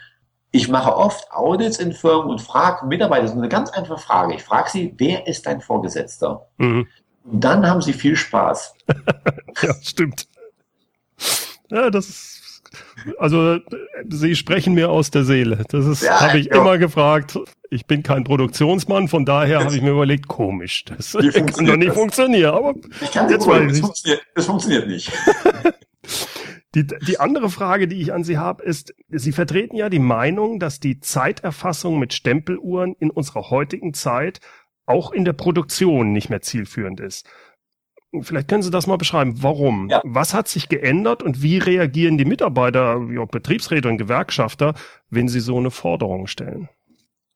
Ich 0.51 0.69
mache 0.69 0.97
oft 0.97 1.31
Audits 1.31 1.79
in 1.79 1.93
Firmen 1.93 2.29
und 2.29 2.41
frage 2.41 2.87
Mitarbeiter, 2.87 3.23
das 3.23 3.31
ist 3.31 3.39
eine 3.39 3.49
ganz 3.49 3.71
einfache 3.71 4.01
Frage. 4.01 4.35
Ich 4.35 4.43
frage 4.43 4.69
sie, 4.69 4.95
wer 4.97 5.29
ist 5.29 5.47
dein 5.47 5.61
Vorgesetzter? 5.61 6.49
Mhm. 6.57 6.89
Und 7.23 7.45
dann 7.45 7.71
haben 7.71 7.83
sie 7.83 7.93
viel 7.93 8.17
Spaß. 8.17 8.75
ja, 9.63 9.75
stimmt. 9.81 10.27
Ja, 11.71 11.91
das 11.91 12.09
ist, 12.09 12.63
also 13.19 13.59
Sie 14.09 14.37
sprechen 14.37 14.75
mir 14.75 14.91
aus 14.91 15.11
der 15.11 15.25
Seele. 15.25 15.65
Das 15.69 15.87
ist, 15.87 16.03
ja, 16.03 16.21
habe 16.21 16.39
ich 16.39 16.47
ja. 16.47 16.61
immer 16.61 16.79
gefragt. 16.79 17.39
Ich 17.71 17.87
bin 17.87 18.03
kein 18.03 18.25
Produktionsmann, 18.25 19.09
von 19.09 19.27
daher 19.27 19.63
habe 19.63 19.75
ich 19.75 19.83
mir 19.83 19.91
überlegt, 19.91 20.27
komisch, 20.27 20.85
das 20.87 21.13
kann 21.13 21.67
doch 21.67 21.77
nicht 21.77 21.93
funktionieren. 21.93 22.55
Aber 22.55 22.75
jetzt 23.29 23.47
mal, 23.47 23.67
das, 23.67 23.81
funktioniert, 23.81 24.23
das 24.35 24.47
funktioniert 24.47 24.89
nicht. 24.89 25.13
Die, 26.75 26.87
die 26.87 27.19
andere 27.19 27.49
Frage, 27.49 27.89
die 27.89 28.01
ich 28.01 28.13
an 28.13 28.25
Sie 28.25 28.37
habe, 28.37 28.63
ist, 28.63 28.95
Sie 29.09 29.33
vertreten 29.33 29.75
ja 29.75 29.89
die 29.89 29.99
Meinung, 29.99 30.61
dass 30.61 30.81
die 30.81 31.01
Zeiterfassung 31.01 31.99
mit 31.99 32.13
Stempeluhren 32.13 32.95
in 33.01 33.11
unserer 33.11 33.49
heutigen 33.49 33.95
Zeit 33.95 34.41
auch 34.85 35.13
in 35.13 35.25
der 35.25 35.33
Produktion 35.33 36.13
nicht 36.13 36.29
mehr 36.29 36.43
zielführend 36.43 37.01
ist. 37.01 37.27
Vielleicht 38.23 38.49
können 38.49 38.63
Sie 38.63 38.71
das 38.71 38.87
mal 38.87 38.97
beschreiben. 38.97 39.43
Warum? 39.43 39.89
Ja. 39.91 40.01
Was 40.05 40.33
hat 40.33 40.49
sich 40.49 40.69
geändert 40.69 41.23
und 41.23 41.43
wie 41.43 41.59
reagieren 41.59 42.17
die 42.17 42.25
Mitarbeiter, 42.25 43.09
wie 43.09 43.19
auch 43.19 43.29
Betriebsräte 43.29 43.89
und 43.89 43.99
Gewerkschafter, 43.99 44.75
wenn 45.11 45.29
sie 45.29 45.41
so 45.41 45.59
eine 45.59 45.71
Forderung 45.71 46.27
stellen? 46.27 46.69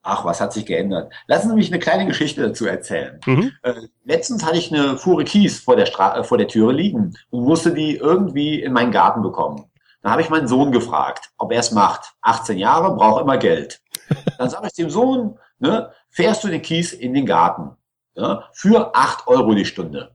Ach, 0.03 0.25
was 0.25 0.41
hat 0.41 0.53
sich 0.53 0.67
geändert? 0.67 1.13
Lassen 1.29 1.51
Sie 1.51 1.55
mich 1.55 1.71
eine 1.71 1.79
kleine 1.79 2.07
Geschichte 2.07 2.43
dazu 2.43 2.67
erzählen. 2.67 3.21
Mhm. 3.25 3.53
Äh, 3.63 3.75
letztens 4.05 4.45
hatte 4.45 4.57
ich 4.57 4.73
eine 4.73 4.97
Fuhre 4.97 5.25
Kies 5.25 5.61
vor 5.61 5.77
der, 5.77 5.87
Stra 5.87 6.19
äh, 6.19 6.25
vor 6.25 6.39
der 6.39 6.49
Türe 6.49 6.73
liegen 6.73 7.15
und 7.31 7.45
musste 7.45 7.73
die 7.73 7.97
irgendwie 7.97 8.61
in 8.61 8.73
meinen 8.73 8.91
Garten 8.91 9.23
bekommen. 9.23 9.65
Da 10.03 10.11
habe 10.11 10.23
ich 10.23 10.31
meinen 10.31 10.49
Sohn 10.49 10.73
gefragt, 10.73 11.31
ob 11.39 11.53
er 11.53 11.61
es 11.61 11.71
macht. 11.71 12.15
18 12.23 12.59
Jahre, 12.59 12.97
braucht 12.97 13.23
immer 13.23 13.39
Geld. 13.39 13.81
Dann 14.39 14.51
sage 14.51 14.67
ich 14.67 14.73
dem 14.73 14.91
Sohn, 14.91 15.39
ne, 15.61 15.93
fährst 16.11 16.43
du 16.43 16.49
den 16.49 16.63
Kies 16.63 16.93
in 16.93 17.15
den 17.15 17.27
Garten 17.27 17.77
ja, 18.15 18.49
für 18.53 18.95
8 18.95 19.29
Euro 19.29 19.55
die 19.55 19.65
Stunde. 19.65 20.12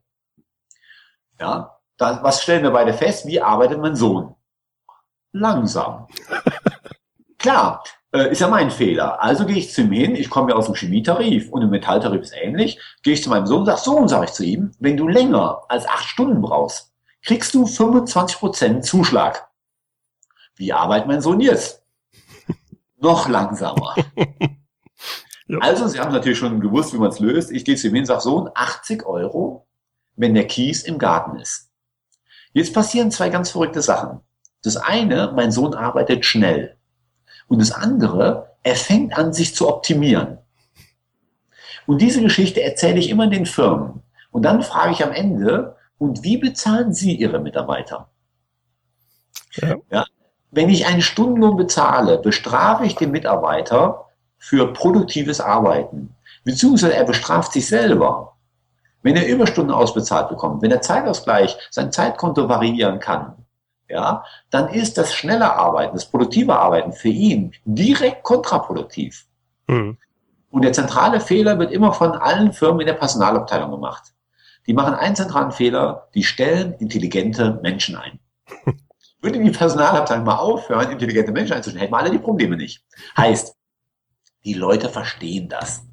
Ja, 1.39 1.79
da, 1.97 2.23
was 2.23 2.41
stellen 2.41 2.63
wir 2.63 2.71
beide 2.71 2.93
fest? 2.93 3.25
Wie 3.25 3.41
arbeitet 3.41 3.79
mein 3.79 3.95
Sohn? 3.95 4.35
Langsam. 5.31 6.07
Klar, 7.37 7.83
äh, 8.11 8.31
ist 8.31 8.41
ja 8.41 8.47
mein 8.47 8.71
Fehler. 8.71 9.21
Also 9.21 9.45
gehe 9.45 9.57
ich 9.57 9.71
zu 9.71 9.81
ihm 9.81 9.91
hin, 9.91 10.15
ich 10.15 10.29
komme 10.29 10.51
ja 10.51 10.55
aus 10.55 10.65
dem 10.65 10.75
Chemietarif 10.75 11.49
und 11.49 11.61
im 11.61 11.69
Metalltarif 11.69 12.21
ist 12.21 12.33
ähnlich, 12.35 12.79
gehe 13.03 13.13
ich 13.13 13.23
zu 13.23 13.29
meinem 13.29 13.45
Sohn 13.45 13.59
und 13.59 13.65
sage, 13.65 13.81
Sohn, 13.81 14.07
sage 14.07 14.25
ich 14.25 14.31
zu 14.31 14.43
ihm, 14.43 14.71
wenn 14.79 14.97
du 14.97 15.07
länger 15.07 15.63
als 15.69 15.87
acht 15.87 16.05
Stunden 16.05 16.41
brauchst, 16.41 16.93
kriegst 17.23 17.53
du 17.53 17.65
25% 17.65 18.81
Zuschlag. 18.81 19.47
Wie 20.55 20.73
arbeitet 20.73 21.07
mein 21.07 21.21
Sohn 21.21 21.39
jetzt? 21.39 21.83
Noch 22.97 23.27
langsamer. 23.27 23.95
ja. 25.47 25.59
Also, 25.59 25.87
Sie 25.87 25.99
haben 25.99 26.11
natürlich 26.11 26.39
schon 26.39 26.59
gewusst, 26.59 26.93
wie 26.93 26.97
man 26.97 27.09
es 27.09 27.19
löst. 27.19 27.51
Ich 27.51 27.65
gehe 27.65 27.75
zu 27.75 27.87
ihm 27.87 27.93
hin 27.93 28.03
und 28.03 28.07
sage, 28.07 28.21
Sohn, 28.21 28.49
80 28.55 29.05
Euro 29.05 29.66
wenn 30.17 30.33
der 30.33 30.47
Kies 30.47 30.83
im 30.83 30.97
Garten 30.97 31.39
ist. 31.39 31.69
Jetzt 32.51 32.73
passieren 32.73 33.11
zwei 33.11 33.29
ganz 33.29 33.51
verrückte 33.51 33.81
Sachen. 33.81 34.19
Das 34.63 34.75
eine, 34.75 35.31
mein 35.35 35.51
Sohn 35.51 35.73
arbeitet 35.73 36.25
schnell. 36.25 36.75
Und 37.47 37.59
das 37.59 37.71
andere, 37.71 38.57
er 38.63 38.75
fängt 38.75 39.17
an, 39.17 39.31
sich 39.31 39.55
zu 39.55 39.69
optimieren. 39.69 40.39
Und 41.85 42.01
diese 42.01 42.21
Geschichte 42.21 42.61
erzähle 42.61 42.99
ich 42.99 43.09
immer 43.09 43.23
in 43.25 43.31
den 43.31 43.45
Firmen. 43.45 44.01
Und 44.31 44.43
dann 44.43 44.61
frage 44.61 44.91
ich 44.91 45.03
am 45.03 45.13
Ende, 45.13 45.77
und 45.97 46.23
wie 46.23 46.37
bezahlen 46.37 46.93
Sie 46.93 47.15
Ihre 47.15 47.39
Mitarbeiter? 47.39 48.09
Ja. 49.55 49.75
ja 49.89 50.05
wenn 50.51 50.69
ich 50.69 50.85
einen 50.85 51.01
Stundenlohn 51.01 51.57
bezahle, 51.57 52.19
bestrafe 52.19 52.85
ich 52.85 52.95
den 52.95 53.11
Mitarbeiter 53.11 54.05
für 54.37 54.71
produktives 54.73 55.41
Arbeiten. 55.41 56.15
Beziehungsweise 56.43 56.93
er 56.93 57.03
bestraft 57.03 57.51
sich 57.51 57.67
selber. 57.67 58.36
Wenn 59.03 59.15
er 59.15 59.27
Überstunden 59.27 59.73
ausbezahlt 59.73 60.29
bekommt, 60.29 60.61
wenn 60.61 60.69
der 60.69 60.81
Zeitausgleich 60.81 61.57
sein 61.71 61.91
Zeitkonto 61.91 62.49
variieren 62.49 62.99
kann, 62.99 63.45
ja, 63.89 64.23
dann 64.49 64.69
ist 64.69 64.97
das 64.97 65.13
schnelle 65.13 65.53
Arbeiten, 65.53 65.95
das 65.95 66.09
produktive 66.09 66.57
Arbeiten 66.57 66.91
für 66.91 67.09
ihn 67.09 67.53
direkt 67.65 68.23
kontraproduktiv. 68.23 69.25
Mhm. 69.67 69.97
Und 70.49 70.61
der 70.63 70.73
zentrale 70.73 71.19
Fehler 71.19 71.57
wird 71.59 71.71
immer 71.71 71.93
von 71.93 72.11
allen 72.11 72.51
Firmen 72.51 72.81
in 72.81 72.87
der 72.87 72.93
Personalabteilung 72.93 73.71
gemacht. 73.71 74.13
Die 74.65 74.73
machen 74.73 74.93
einen 74.93 75.15
zentralen 75.15 75.51
Fehler, 75.51 76.09
die 76.13 76.23
stellen 76.23 76.73
intelligente 76.73 77.59
Menschen 77.61 77.95
ein. 77.95 78.19
Würde 79.21 79.39
die 79.39 79.49
Personalabteilung 79.51 80.25
mal 80.25 80.35
aufhören, 80.35 80.91
intelligente 80.91 81.31
Menschen 81.31 81.53
einzustellen, 81.53 81.81
hätten 81.81 81.93
wir 81.93 81.99
alle 81.99 82.11
die 82.11 82.19
Probleme 82.19 82.57
nicht. 82.57 82.83
Heißt, 83.15 83.55
die 84.43 84.53
Leute 84.53 84.89
verstehen 84.89 85.49
das. 85.49 85.83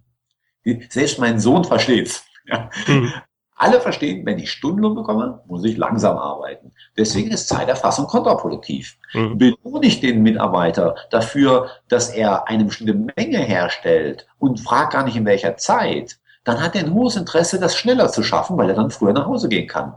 Selbst 0.89 1.19
mein 1.19 1.39
Sohn 1.41 1.65
versteht's. 1.65 2.25
Ja. 2.47 2.69
Mhm. 2.87 3.13
Alle 3.57 3.81
verstehen, 3.81 4.27
wenn 4.27 4.39
ich 4.39 4.51
Stundenlohn 4.51 4.97
bekomme, 4.97 5.41
muss 5.47 5.65
ich 5.65 5.77
langsam 5.77 6.19
arbeiten. 6.19 6.73
Deswegen 6.99 7.31
ist 7.31 7.49
Zeiterfassung 7.49 8.07
kontraproduktiv. 8.07 8.99
Mhm. 9.13 9.39
Belohne 9.39 9.87
ich 9.87 10.01
den 10.01 10.23
Mitarbeiter 10.23 10.97
dafür, 11.11 11.71
dass 11.89 12.11
er 12.11 12.49
eine 12.49 12.65
bestimmte 12.65 13.13
Menge 13.17 13.39
herstellt 13.39 14.27
und 14.39 14.61
fragt 14.61 14.93
gar 14.93 15.05
nicht 15.05 15.17
in 15.17 15.25
welcher 15.25 15.57
Zeit, 15.57 16.19
dann 16.43 16.61
hat 16.61 16.75
er 16.75 16.85
ein 16.85 16.93
hohes 16.93 17.17
Interesse, 17.17 17.61
das 17.61 17.77
schneller 17.77 18.11
zu 18.11 18.23
schaffen, 18.23 18.59
weil 18.59 18.69
er 18.69 18.77
dann 18.77 18.91
früher 18.91 19.13
nach 19.13 19.27
Hause 19.27 19.49
gehen 19.49 19.69
kann. 19.69 19.95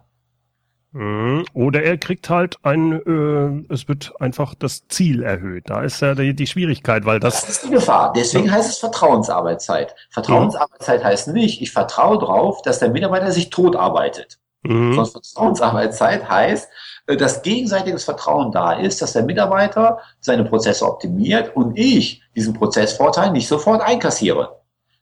Mhm. 0.97 1.45
Oder 1.53 1.83
er 1.83 1.97
kriegt 1.97 2.27
halt 2.27 2.57
ein, 2.63 2.91
äh, 2.91 3.71
es 3.71 3.87
wird 3.87 4.13
einfach 4.19 4.55
das 4.55 4.87
Ziel 4.87 5.21
erhöht. 5.21 5.69
Da 5.69 5.83
ist 5.83 6.01
ja 6.01 6.15
die, 6.15 6.35
die 6.35 6.47
Schwierigkeit, 6.47 7.05
weil 7.05 7.19
das. 7.19 7.41
Das 7.41 7.49
ist 7.51 7.65
die 7.65 7.69
Gefahr. 7.69 8.13
Deswegen 8.15 8.47
ja. 8.47 8.53
heißt 8.53 8.67
es 8.67 8.77
Vertrauensarbeitszeit. 8.79 9.93
Vertrauensarbeitszeit 10.09 11.01
mhm. 11.01 11.05
heißt 11.05 11.27
nicht, 11.29 11.61
ich 11.61 11.71
vertraue 11.71 12.17
darauf, 12.17 12.63
dass 12.63 12.79
der 12.79 12.89
Mitarbeiter 12.89 13.31
sich 13.31 13.51
tot 13.51 13.75
arbeitet. 13.75 14.39
Mhm. 14.63 14.95
Sondern 14.95 15.11
Vertrauensarbeitszeit 15.11 16.27
heißt, 16.27 16.67
äh, 17.05 17.15
dass 17.15 17.43
gegenseitiges 17.43 18.03
Vertrauen 18.03 18.51
da 18.51 18.73
ist, 18.73 18.99
dass 18.99 19.13
der 19.13 19.23
Mitarbeiter 19.23 19.99
seine 20.19 20.45
Prozesse 20.45 20.83
optimiert 20.83 21.55
und 21.55 21.77
ich 21.77 22.23
diesen 22.35 22.55
Prozessvorteil 22.55 23.31
nicht 23.31 23.47
sofort 23.47 23.83
einkassiere. 23.83 24.61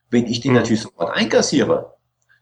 Wenn 0.10 0.26
ich 0.26 0.42
den 0.42 0.52
mhm. 0.52 0.58
natürlich 0.58 0.82
sofort 0.82 1.16
einkassiere, 1.16 1.95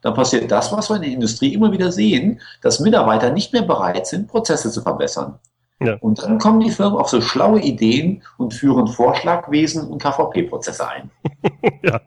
dann 0.04 0.14
passiert 0.14 0.52
das, 0.52 0.72
was 0.72 0.90
wir 0.90 0.98
in 0.98 1.02
der 1.02 1.12
Industrie 1.12 1.54
immer 1.54 1.72
wieder 1.72 1.92
sehen, 1.92 2.40
dass 2.62 2.80
Mitarbeiter 2.80 3.32
nicht 3.32 3.54
mehr 3.54 3.64
bereit 3.64 4.06
sind, 4.06 4.28
Prozesse 4.28 4.70
zu 4.70 4.82
verbessern. 4.82 5.40
Ja. 5.82 5.96
Und 6.00 6.22
dann 6.22 6.38
kommen 6.38 6.60
die 6.60 6.70
Firmen 6.70 6.98
auf 6.98 7.10
so 7.10 7.22
schlaue 7.22 7.60
Ideen 7.60 8.22
und 8.38 8.54
führen 8.54 8.88
Vorschlagwesen 8.88 9.88
und 9.88 10.02
KVP-Prozesse 10.02 10.88
ein. 10.88 11.12
ja. 11.84 12.02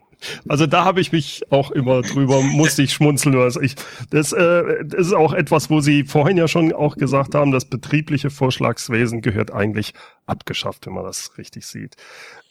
Also 0.48 0.66
da 0.66 0.84
habe 0.84 1.00
ich 1.00 1.12
mich 1.12 1.42
auch 1.50 1.70
immer 1.70 2.00
drüber, 2.02 2.40
musste 2.40 2.82
ich 2.82 2.92
schmunzeln. 2.92 3.36
Also 3.36 3.60
ich, 3.60 3.76
das, 4.10 4.32
äh, 4.32 4.84
das 4.84 5.08
ist 5.08 5.12
auch 5.12 5.34
etwas, 5.34 5.68
wo 5.68 5.80
Sie 5.80 6.04
vorhin 6.04 6.38
ja 6.38 6.48
schon 6.48 6.72
auch 6.72 6.96
gesagt 6.96 7.34
haben, 7.34 7.52
das 7.52 7.66
betriebliche 7.66 8.30
Vorschlagswesen 8.30 9.20
gehört 9.20 9.52
eigentlich 9.52 9.92
abgeschafft, 10.24 10.86
wenn 10.86 10.94
man 10.94 11.04
das 11.04 11.36
richtig 11.36 11.66
sieht. 11.66 11.96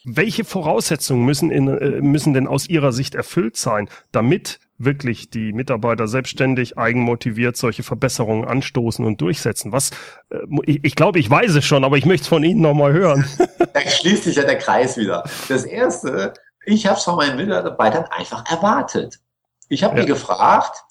Welche 0.04 0.44
Voraussetzungen 0.44 1.24
müssen, 1.24 1.50
in, 1.50 1.66
äh, 1.68 2.00
müssen 2.00 2.34
denn 2.34 2.46
aus 2.46 2.68
Ihrer 2.68 2.92
Sicht 2.92 3.16
erfüllt 3.16 3.56
sein, 3.56 3.88
damit 4.12 4.60
wirklich 4.78 5.30
die 5.30 5.52
Mitarbeiter 5.52 6.08
selbstständig, 6.08 6.78
eigenmotiviert 6.78 7.56
solche 7.56 7.82
Verbesserungen 7.82 8.46
anstoßen 8.46 9.04
und 9.04 9.20
durchsetzen? 9.20 9.72
Was, 9.72 9.90
äh, 10.30 10.38
ich, 10.64 10.84
ich 10.84 10.94
glaube, 10.94 11.18
ich 11.18 11.28
weiß 11.28 11.54
es 11.54 11.64
schon, 11.64 11.84
aber 11.84 11.96
ich 11.96 12.06
möchte 12.06 12.22
es 12.22 12.28
von 12.28 12.44
Ihnen 12.44 12.60
nochmal 12.60 12.92
hören. 12.92 13.24
Da 13.72 13.82
schließt 13.82 14.24
sich 14.24 14.36
ja 14.36 14.44
der 14.44 14.56
Kreis 14.56 14.96
wieder. 14.96 15.22
Das 15.48 15.64
erste, 15.64 16.32
ich 16.64 16.86
habe 16.86 16.96
es 16.96 17.04
von 17.04 17.16
meinen 17.16 17.36
Mitarbeitern 17.36 18.04
einfach 18.04 18.50
erwartet. 18.50 19.20
Ich 19.68 19.84
habe 19.84 19.96
ja. 19.96 20.02
die 20.02 20.08
gefragt, 20.08 20.82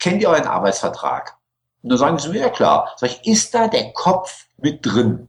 kennt 0.00 0.20
ihr 0.22 0.28
euren 0.28 0.48
Arbeitsvertrag? 0.48 1.36
Und 1.82 1.90
dann 1.90 1.98
sagen 1.98 2.18
sie 2.18 2.30
mir, 2.30 2.40
ja 2.40 2.48
klar. 2.48 2.92
Sag 2.96 3.10
ich, 3.10 3.26
ist 3.26 3.54
da 3.54 3.68
der 3.68 3.92
Kopf 3.92 4.46
mit 4.56 4.84
drin? 4.84 5.28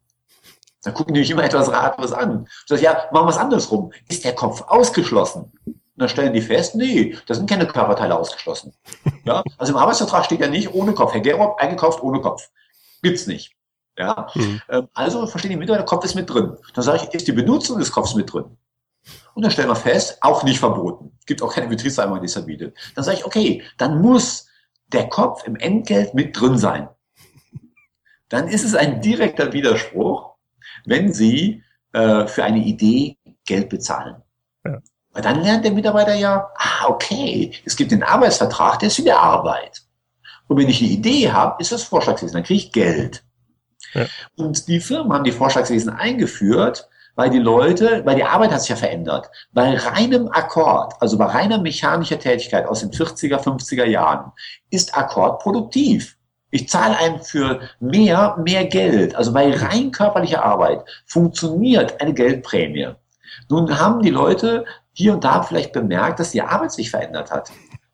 Dann 0.83 0.93
gucken 0.93 1.13
die 1.13 1.19
mich 1.19 1.29
immer 1.29 1.43
etwas 1.43 1.71
ratlos 1.71 2.11
an. 2.11 2.47
Sag 2.65 2.77
ich, 2.77 2.83
ja, 2.83 3.05
machen 3.11 3.27
wir 3.27 3.31
es 3.31 3.37
andersrum. 3.37 3.91
Ist 4.09 4.25
der 4.25 4.33
Kopf 4.33 4.61
ausgeschlossen? 4.67 5.51
Und 5.95 6.01
dann 6.01 6.09
stellen 6.09 6.33
die 6.33 6.41
fest, 6.41 6.75
nee, 6.75 7.15
da 7.27 7.35
sind 7.35 7.49
keine 7.49 7.67
Körperteile 7.67 8.17
ausgeschlossen. 8.17 8.73
Ja, 9.25 9.41
also 9.57 9.71
im 9.71 9.79
Arbeitsvertrag 9.79 10.25
steht 10.25 10.41
ja 10.41 10.49
nicht 10.49 10.73
ohne 10.73 10.91
Kopf. 10.93 11.13
Herr 11.13 11.21
Gerob, 11.21 11.57
eingekauft 11.57 12.03
ohne 12.03 12.19
Kopf. 12.19 12.49
Gibt's 13.01 13.25
nicht. 13.25 13.55
Ja, 13.97 14.27
mhm. 14.35 14.59
also 14.93 15.25
verstehen 15.27 15.51
die 15.51 15.55
Mitarbeiter, 15.55 15.83
der 15.83 15.89
Kopf 15.89 16.03
ist 16.03 16.15
mit 16.15 16.29
drin. 16.29 16.57
Dann 16.73 16.83
sage 16.83 17.03
ich, 17.03 17.13
ist 17.13 17.25
die 17.25 17.31
Benutzung 17.31 17.79
des 17.79 17.89
Kopfs 17.89 18.15
mit 18.15 18.33
drin? 18.33 18.57
Und 19.33 19.43
dann 19.43 19.51
stellen 19.51 19.69
wir 19.69 19.77
fest, 19.77 20.17
auch 20.19 20.43
nicht 20.43 20.59
verboten. 20.59 21.17
Gibt 21.25 21.41
auch 21.41 21.53
keine 21.53 21.67
Betriebsvereinbarung, 21.67 22.21
die 22.21 22.27
es 22.27 22.33
verbietet. 22.33 22.77
Dann 22.95 23.03
sage 23.05 23.19
ich, 23.19 23.25
okay, 23.25 23.63
dann 23.77 24.01
muss 24.01 24.47
der 24.87 25.07
Kopf 25.07 25.45
im 25.45 25.55
Entgelt 25.55 26.13
mit 26.13 26.39
drin 26.39 26.57
sein. 26.57 26.89
Dann 28.29 28.47
ist 28.47 28.63
es 28.63 28.75
ein 28.75 29.01
direkter 29.01 29.53
Widerspruch, 29.53 30.35
wenn 30.85 31.13
Sie 31.13 31.63
äh, 31.93 32.27
für 32.27 32.43
eine 32.43 32.59
Idee 32.59 33.17
Geld 33.45 33.69
bezahlen. 33.69 34.21
Ja. 34.65 34.81
Weil 35.13 35.21
dann 35.21 35.43
lernt 35.43 35.63
der 35.63 35.71
Mitarbeiter 35.71 36.15
ja, 36.15 36.49
ah, 36.57 36.87
okay, 36.87 37.51
es 37.65 37.75
gibt 37.75 37.91
den 37.91 38.03
Arbeitsvertrag, 38.03 38.79
der 38.79 38.87
ist 38.87 38.97
die 38.97 39.11
Arbeit. 39.11 39.83
Und 40.47 40.57
wenn 40.57 40.69
ich 40.69 40.81
eine 40.81 40.89
Idee 40.89 41.31
habe, 41.31 41.55
ist 41.59 41.71
das 41.71 41.83
Vorschlagswesen, 41.83 42.33
dann 42.33 42.43
kriege 42.43 42.65
ich 42.65 42.71
Geld. 42.71 43.23
Ja. 43.93 44.07
Und 44.35 44.67
die 44.67 44.79
Firmen 44.79 45.13
haben 45.13 45.23
die 45.23 45.31
Vorschlagswesen 45.31 45.93
eingeführt, 45.93 46.89
weil 47.15 47.29
die 47.29 47.39
Leute, 47.39 48.03
weil 48.05 48.15
die 48.15 48.23
Arbeit 48.23 48.51
hat 48.51 48.61
sich 48.61 48.69
ja 48.69 48.75
verändert. 48.75 49.29
Bei 49.51 49.77
reinem 49.77 50.29
Akkord, 50.29 50.93
also 50.99 51.17
bei 51.17 51.25
reiner 51.25 51.59
mechanischer 51.59 52.17
Tätigkeit 52.17 52.65
aus 52.65 52.79
den 52.79 52.89
40er, 52.89 53.37
50er 53.37 53.85
Jahren, 53.85 54.31
ist 54.71 54.97
Akkord 54.97 55.41
produktiv. 55.41 56.17
Ich 56.49 56.69
zahle 56.69 56.97
einem 56.97 57.19
für 57.19 57.61
mehr, 57.79 58.35
mehr 58.43 58.65
Geld. 58.65 59.15
Also 59.15 59.31
bei 59.31 59.55
rein 59.55 59.91
körperlicher 59.91 60.43
Arbeit 60.43 60.83
funktioniert 61.05 62.01
eine 62.01 62.13
Geldprämie. 62.13 62.89
Nun 63.49 63.79
haben 63.79 64.01
die 64.01 64.09
Leute 64.09 64.65
hier 64.93 65.13
und 65.13 65.23
da 65.23 65.43
vielleicht 65.43 65.73
bemerkt, 65.73 66.19
dass 66.19 66.31
die 66.31 66.41
Arbeit 66.41 66.71
sich 66.71 66.89
verändert 66.89 67.31
hat. 67.31 67.51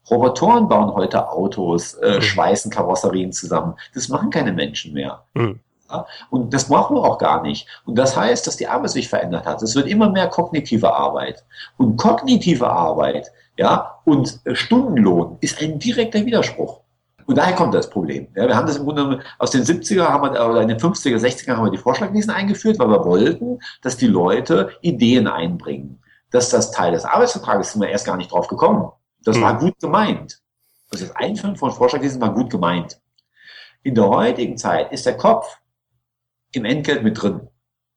Robotoren 0.09 0.67
bauen 0.67 0.93
heute 0.93 1.29
Autos, 1.29 1.93
äh, 1.95 2.15
mhm. 2.15 2.21
schweißen 2.21 2.71
Karosserien 2.71 3.31
zusammen. 3.31 3.75
Das 3.93 4.09
machen 4.09 4.29
keine 4.29 4.51
Menschen 4.51 4.93
mehr. 4.93 5.23
Mhm. 5.33 5.59
Ja? 5.89 6.05
Und 6.29 6.53
das 6.53 6.67
brauchen 6.67 6.95
wir 6.95 7.03
auch 7.03 7.17
gar 7.17 7.41
nicht. 7.41 7.67
Und 7.85 7.95
das 7.95 8.17
heißt, 8.17 8.45
dass 8.47 8.57
die 8.57 8.67
Arbeit 8.67 8.91
sich 8.91 9.07
verändert 9.07 9.45
hat. 9.45 9.61
Es 9.61 9.75
wird 9.75 9.87
immer 9.87 10.09
mehr 10.09 10.27
kognitive 10.27 10.93
Arbeit. 10.93 11.43
Und 11.77 11.97
kognitive 11.97 12.69
Arbeit, 12.69 13.31
ja, 13.57 13.99
und 14.05 14.39
Stundenlohn 14.53 15.37
ist 15.41 15.61
ein 15.61 15.79
direkter 15.79 16.25
Widerspruch. 16.25 16.79
Und 17.25 17.37
daher 17.37 17.53
kommt 17.53 17.75
das 17.75 17.89
Problem. 17.89 18.27
Ja, 18.35 18.47
wir 18.47 18.55
haben 18.55 18.65
das 18.65 18.77
im 18.77 18.85
Grunde 18.85 19.19
aus 19.37 19.51
den 19.51 19.63
70er 19.63 20.07
haben 20.07 20.33
wir, 20.33 20.49
oder 20.49 20.61
in 20.63 20.67
den 20.67 20.79
50er, 20.79 21.17
60er 21.17 21.55
haben 21.55 21.65
wir 21.65 21.71
die 21.71 21.77
Vorschlaglisten 21.77 22.33
eingeführt, 22.33 22.79
weil 22.79 22.89
wir 22.89 23.05
wollten, 23.05 23.59
dass 23.83 23.97
die 23.97 24.07
Leute 24.07 24.71
Ideen 24.81 25.27
einbringen 25.27 26.01
dass 26.31 26.49
das 26.49 26.71
Teil 26.71 26.91
des 26.91 27.05
Arbeitsvertrages 27.05 27.73
sind 27.73 27.81
wir 27.81 27.89
erst 27.89 28.05
gar 28.05 28.17
nicht 28.17 28.31
drauf 28.31 28.47
gekommen. 28.47 28.91
Das 29.23 29.37
mhm. 29.37 29.41
war 29.41 29.57
gut 29.57 29.79
gemeint. 29.79 30.39
Also 30.91 31.05
das 31.05 31.15
Einführen 31.15 31.55
von 31.55 31.71
Vorschlagslisten 31.71 32.21
war 32.21 32.33
gut 32.33 32.49
gemeint. 32.49 32.99
In 33.83 33.95
der 33.95 34.07
heutigen 34.07 34.57
Zeit 34.57 34.91
ist 34.91 35.05
der 35.05 35.17
Kopf 35.17 35.57
im 36.51 36.65
Entgelt 36.65 37.03
mit 37.03 37.21
drin. 37.21 37.47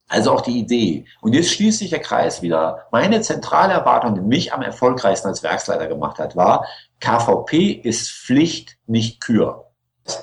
Also 0.09 0.33
auch 0.33 0.43
die 0.43 0.59
Idee. 0.59 1.07
Und 1.21 1.33
jetzt 1.33 1.51
schließt 1.53 1.79
sich 1.79 1.91
der 1.91 2.01
Kreis 2.01 2.43
wieder. 2.43 2.87
Meine 2.93 3.21
zentrale 3.23 3.73
Erwartung, 3.73 4.15
die 4.15 4.21
mich 4.21 4.53
am 4.53 4.63
erfolgreichsten 4.63 5.29
als 5.29 5.43
Werksleiter 5.43 5.87
gemacht 5.87 6.19
hat, 6.19 6.37
war, 6.37 6.67
KVP 7.01 7.73
ist 7.73 8.11
Pflicht, 8.11 8.77
nicht 8.87 9.21
Kür. 9.21 9.71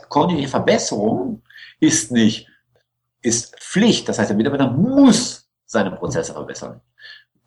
Kognitive 0.09 0.49
Verbesserung 0.49 1.41
ist 1.79 2.11
nicht, 2.11 2.47
ist 3.21 3.57
Pflicht. 3.59 4.07
Das 4.07 4.19
heißt, 4.19 4.29
der 4.29 4.37
Mitarbeiter 4.37 4.69
muss 4.69 5.49
seine 5.65 5.91
Prozesse 5.91 6.33
verbessern 6.33 6.81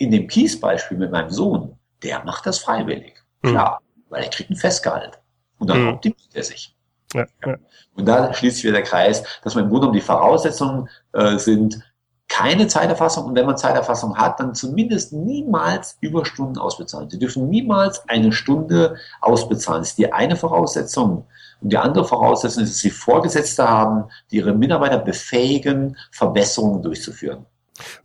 in 0.03 0.11
dem 0.11 0.27
Kiesbeispiel 0.27 0.99
mit 0.99 1.13
meinem 1.13 1.31
Sohn, 1.31 1.79
der 2.03 2.25
macht 2.25 2.45
das 2.47 2.59
freiwillig. 2.59 3.15
Mhm. 3.43 3.51
Klar, 3.51 3.81
weil 4.09 4.25
er 4.25 4.31
kriegt 4.31 4.51
ein 4.51 4.57
Festgehalt. 4.57 5.21
Und 5.59 5.71
dann 5.71 5.83
mhm. 5.83 5.89
optimiert 5.91 6.35
er 6.35 6.43
sich. 6.43 6.77
Ja, 7.15 7.27
ja. 7.47 7.57
Und 7.95 8.07
da 8.07 8.35
schließt 8.35 8.57
sich 8.57 8.65
wieder 8.65 8.75
der 8.75 8.83
Kreis, 8.83 9.23
dass 9.45 9.55
man 9.55 9.65
im 9.65 9.71
Grunde 9.71 9.87
um 9.87 9.93
die 9.93 10.01
Voraussetzungen 10.01 10.89
äh, 11.13 11.39
sind, 11.39 11.81
keine 12.29 12.67
Zeiterfassung 12.67 13.27
und 13.27 13.35
wenn 13.37 13.45
man 13.45 13.59
Zeiterfassung 13.59 14.17
hat, 14.17 14.41
dann 14.41 14.55
zumindest 14.55 15.13
niemals 15.13 15.99
Überstunden 16.01 16.57
ausbezahlen. 16.57 17.11
Sie 17.11 17.19
dürfen 17.19 17.51
niemals 17.51 18.09
eine 18.09 18.33
Stunde 18.33 18.97
ausbezahlen. 19.21 19.83
Das 19.83 19.91
ist 19.91 19.99
die 19.99 20.13
eine 20.13 20.35
Voraussetzung. 20.35 21.27
Und 21.61 21.73
die 21.73 21.77
andere 21.77 22.07
Voraussetzung 22.07 22.63
ist, 22.63 22.71
dass 22.71 22.79
sie 22.79 22.91
Vorgesetzte 22.91 23.69
haben, 23.69 24.05
die 24.31 24.37
ihre 24.37 24.55
Mitarbeiter 24.55 24.99
befähigen, 24.99 25.99
Verbesserungen 26.11 26.83
durchzuführen. 26.83 27.45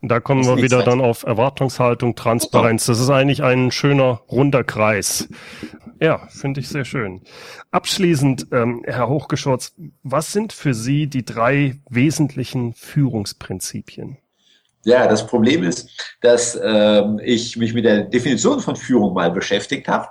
Und 0.02 0.10
da 0.10 0.20
kommen 0.20 0.46
wir 0.46 0.58
wieder 0.58 0.84
dann 0.84 1.02
auf 1.02 1.24
Erwartungshaltung, 1.24 2.16
Transparenz. 2.16 2.86
Das 2.86 3.00
ist 3.00 3.10
eigentlich 3.10 3.44
ein 3.44 3.72
schöner 3.72 4.22
runder 4.30 4.64
Kreis. 4.64 5.28
Ja, 6.00 6.28
finde 6.30 6.60
ich 6.60 6.70
sehr 6.70 6.86
schön. 6.86 7.22
Abschließend, 7.72 8.48
ähm, 8.52 8.84
Herr 8.86 9.10
Hochgeschorz, 9.10 9.74
was 10.04 10.32
sind 10.32 10.54
für 10.54 10.74
Sie 10.74 11.08
die 11.08 11.26
drei 11.26 11.80
wesentlichen 11.90 12.74
Führungsprinzipien? 12.74 14.18
Ja, 14.86 15.08
das 15.08 15.28
Problem 15.28 15.64
ist, 15.64 16.16
dass 16.22 16.58
ähm, 16.64 17.20
ich 17.24 17.58
mich 17.58 17.74
mit 17.74 17.84
der 17.84 18.04
Definition 18.04 18.60
von 18.60 18.76
Führung 18.76 19.14
mal 19.14 19.32
beschäftigt 19.32 19.88
habe. 19.88 20.08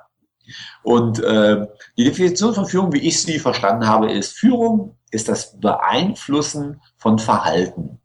Und 0.82 1.22
äh, 1.22 1.66
die 1.96 2.04
Definition 2.04 2.54
von 2.54 2.66
Führung, 2.66 2.92
wie 2.92 3.00
ich 3.00 3.22
sie 3.22 3.38
verstanden 3.38 3.86
habe, 3.86 4.12
ist, 4.12 4.36
Führung 4.36 4.96
ist 5.10 5.28
das 5.28 5.58
Beeinflussen 5.58 6.80
von 6.98 7.18
Verhalten. 7.18 8.00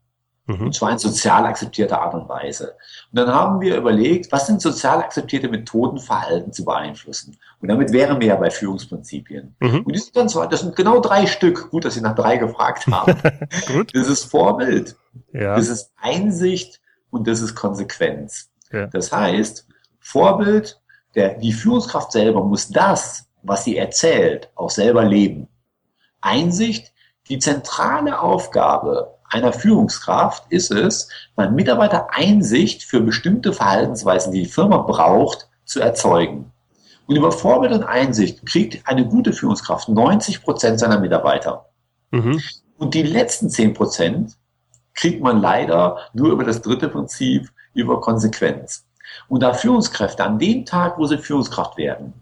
Mhm. 0.47 0.67
Und 0.67 0.75
zwar 0.75 0.91
in 0.91 0.97
sozial 0.97 1.45
akzeptierter 1.45 2.01
Art 2.01 2.13
und 2.13 2.27
Weise. 2.27 2.75
Und 3.11 3.19
dann 3.19 3.33
haben 3.33 3.61
wir 3.61 3.77
überlegt, 3.77 4.31
was 4.31 4.47
sind 4.47 4.61
sozial 4.61 4.99
akzeptierte 4.99 5.49
Methoden, 5.49 5.99
Verhalten 5.99 6.51
zu 6.51 6.65
beeinflussen? 6.65 7.37
Und 7.61 7.67
damit 7.67 7.91
wären 7.91 8.19
wir 8.19 8.27
ja 8.27 8.35
bei 8.35 8.49
Führungsprinzipien. 8.49 9.55
Mhm. 9.59 9.81
Und 9.81 9.93
die 9.93 9.99
sind 9.99 10.15
dann 10.15 10.29
zwar, 10.29 10.49
das 10.49 10.61
sind 10.61 10.75
genau 10.75 10.99
drei 10.99 11.27
Stück. 11.27 11.69
Gut, 11.69 11.85
dass 11.85 11.93
Sie 11.93 12.01
nach 12.01 12.15
drei 12.15 12.37
gefragt 12.37 12.87
haben. 12.87 13.15
Gut. 13.67 13.95
Das 13.95 14.07
ist 14.07 14.25
Vorbild. 14.25 14.95
Ja. 15.33 15.55
Das 15.55 15.67
ist 15.67 15.91
Einsicht 15.97 16.81
und 17.11 17.27
das 17.27 17.41
ist 17.41 17.55
Konsequenz. 17.55 18.49
Ja. 18.71 18.87
Das 18.87 19.11
heißt, 19.11 19.67
Vorbild, 19.99 20.81
der, 21.15 21.35
die 21.35 21.53
Führungskraft 21.53 22.11
selber 22.11 22.43
muss 22.43 22.69
das, 22.69 23.27
was 23.43 23.63
sie 23.63 23.77
erzählt, 23.77 24.49
auch 24.55 24.69
selber 24.69 25.03
leben. 25.03 25.47
Einsicht, 26.21 26.93
die 27.29 27.39
zentrale 27.39 28.19
Aufgabe 28.19 29.17
einer 29.31 29.53
Führungskraft 29.53 30.43
ist 30.49 30.71
es, 30.71 31.07
beim 31.35 31.55
Mitarbeiter 31.55 32.07
Einsicht 32.11 32.83
für 32.83 33.01
bestimmte 33.01 33.53
Verhaltensweisen, 33.53 34.33
die 34.33 34.43
die 34.43 34.49
Firma 34.49 34.77
braucht, 34.77 35.49
zu 35.65 35.79
erzeugen. 35.79 36.51
Und 37.07 37.15
über 37.15 37.31
Vorbild 37.31 37.73
und 37.73 37.83
Einsicht 37.83 38.45
kriegt 38.45 38.87
eine 38.87 39.07
gute 39.07 39.33
Führungskraft 39.33 39.89
90 39.89 40.43
Prozent 40.43 40.79
seiner 40.79 40.99
Mitarbeiter. 40.99 41.65
Mhm. 42.11 42.41
Und 42.77 42.93
die 42.93 43.03
letzten 43.03 43.49
10 43.49 43.73
Prozent 43.73 44.37
kriegt 44.93 45.21
man 45.21 45.39
leider 45.41 45.97
nur 46.13 46.31
über 46.31 46.43
das 46.43 46.61
dritte 46.61 46.89
Prinzip, 46.89 47.49
über 47.73 48.01
Konsequenz. 48.01 48.85
Und 49.27 49.43
da 49.43 49.53
Führungskräfte 49.53 50.23
an 50.23 50.39
dem 50.39 50.65
Tag, 50.65 50.97
wo 50.97 51.05
sie 51.05 51.17
Führungskraft 51.17 51.77
werden, 51.77 52.13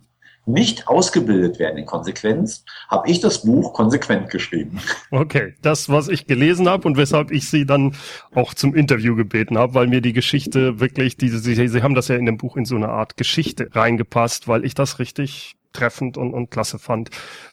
nicht 0.52 0.88
ausgebildet 0.88 1.60
werden 1.60 1.78
in 1.78 1.86
Konsequenz, 1.86 2.64
habe 2.88 3.10
ich 3.10 3.20
das 3.20 3.44
Buch 3.44 3.74
konsequent 3.74 4.30
geschrieben. 4.30 4.80
Okay, 5.12 5.56
das, 5.62 5.90
was 5.90 6.08
ich 6.08 6.28
gelesen 6.28 6.70
habe 6.70 6.88
und 6.88 6.98
weshalb 6.98 7.32
ich 7.32 7.50
Sie 7.50 7.66
dann 7.66 7.96
auch 8.34 8.54
zum 8.54 8.76
Interview 8.76 9.16
gebeten 9.16 9.58
habe, 9.58 9.74
weil 9.74 9.88
mir 9.88 10.02
die 10.02 10.14
Geschichte 10.14 10.80
wirklich, 10.80 11.18
diese, 11.18 11.40
Sie, 11.40 11.68
Sie 11.68 11.84
haben 11.84 11.96
das 11.96 12.08
ja 12.08 12.16
in 12.16 12.26
dem 12.26 12.38
Buch 12.38 12.58
in 12.58 12.66
so 12.66 12.76
eine 12.76 12.90
Art 12.90 13.18
Geschichte 13.18 13.70
reingepasst, 13.72 14.48
weil 14.48 14.66
ich 14.66 14.74
das 14.74 15.00
richtig 15.00 15.56
treffend 15.74 16.18
und, 16.18 16.34
und 16.34 16.52
klasse 16.52 16.80
fand. 16.80 17.10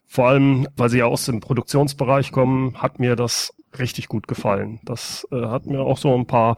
Vor 0.07 0.29
allem, 0.29 0.69
weil 0.77 0.89
Sie 0.89 0.99
ja 0.99 1.07
aus 1.07 1.27
dem 1.27 1.41
Produktionsbereich 1.41 2.33
kommen, 2.33 2.81
hat 2.81 2.99
mir 2.99 3.17
das 3.17 3.53
richtig 3.79 4.09
gut 4.09 4.29
gefallen. 4.29 4.81
Das 4.85 5.27
äh, 5.31 5.47
hat 5.47 5.67
mir 5.67 5.81
auch 5.81 5.99
so 5.99 6.15
ein 6.15 6.27
paar 6.27 6.57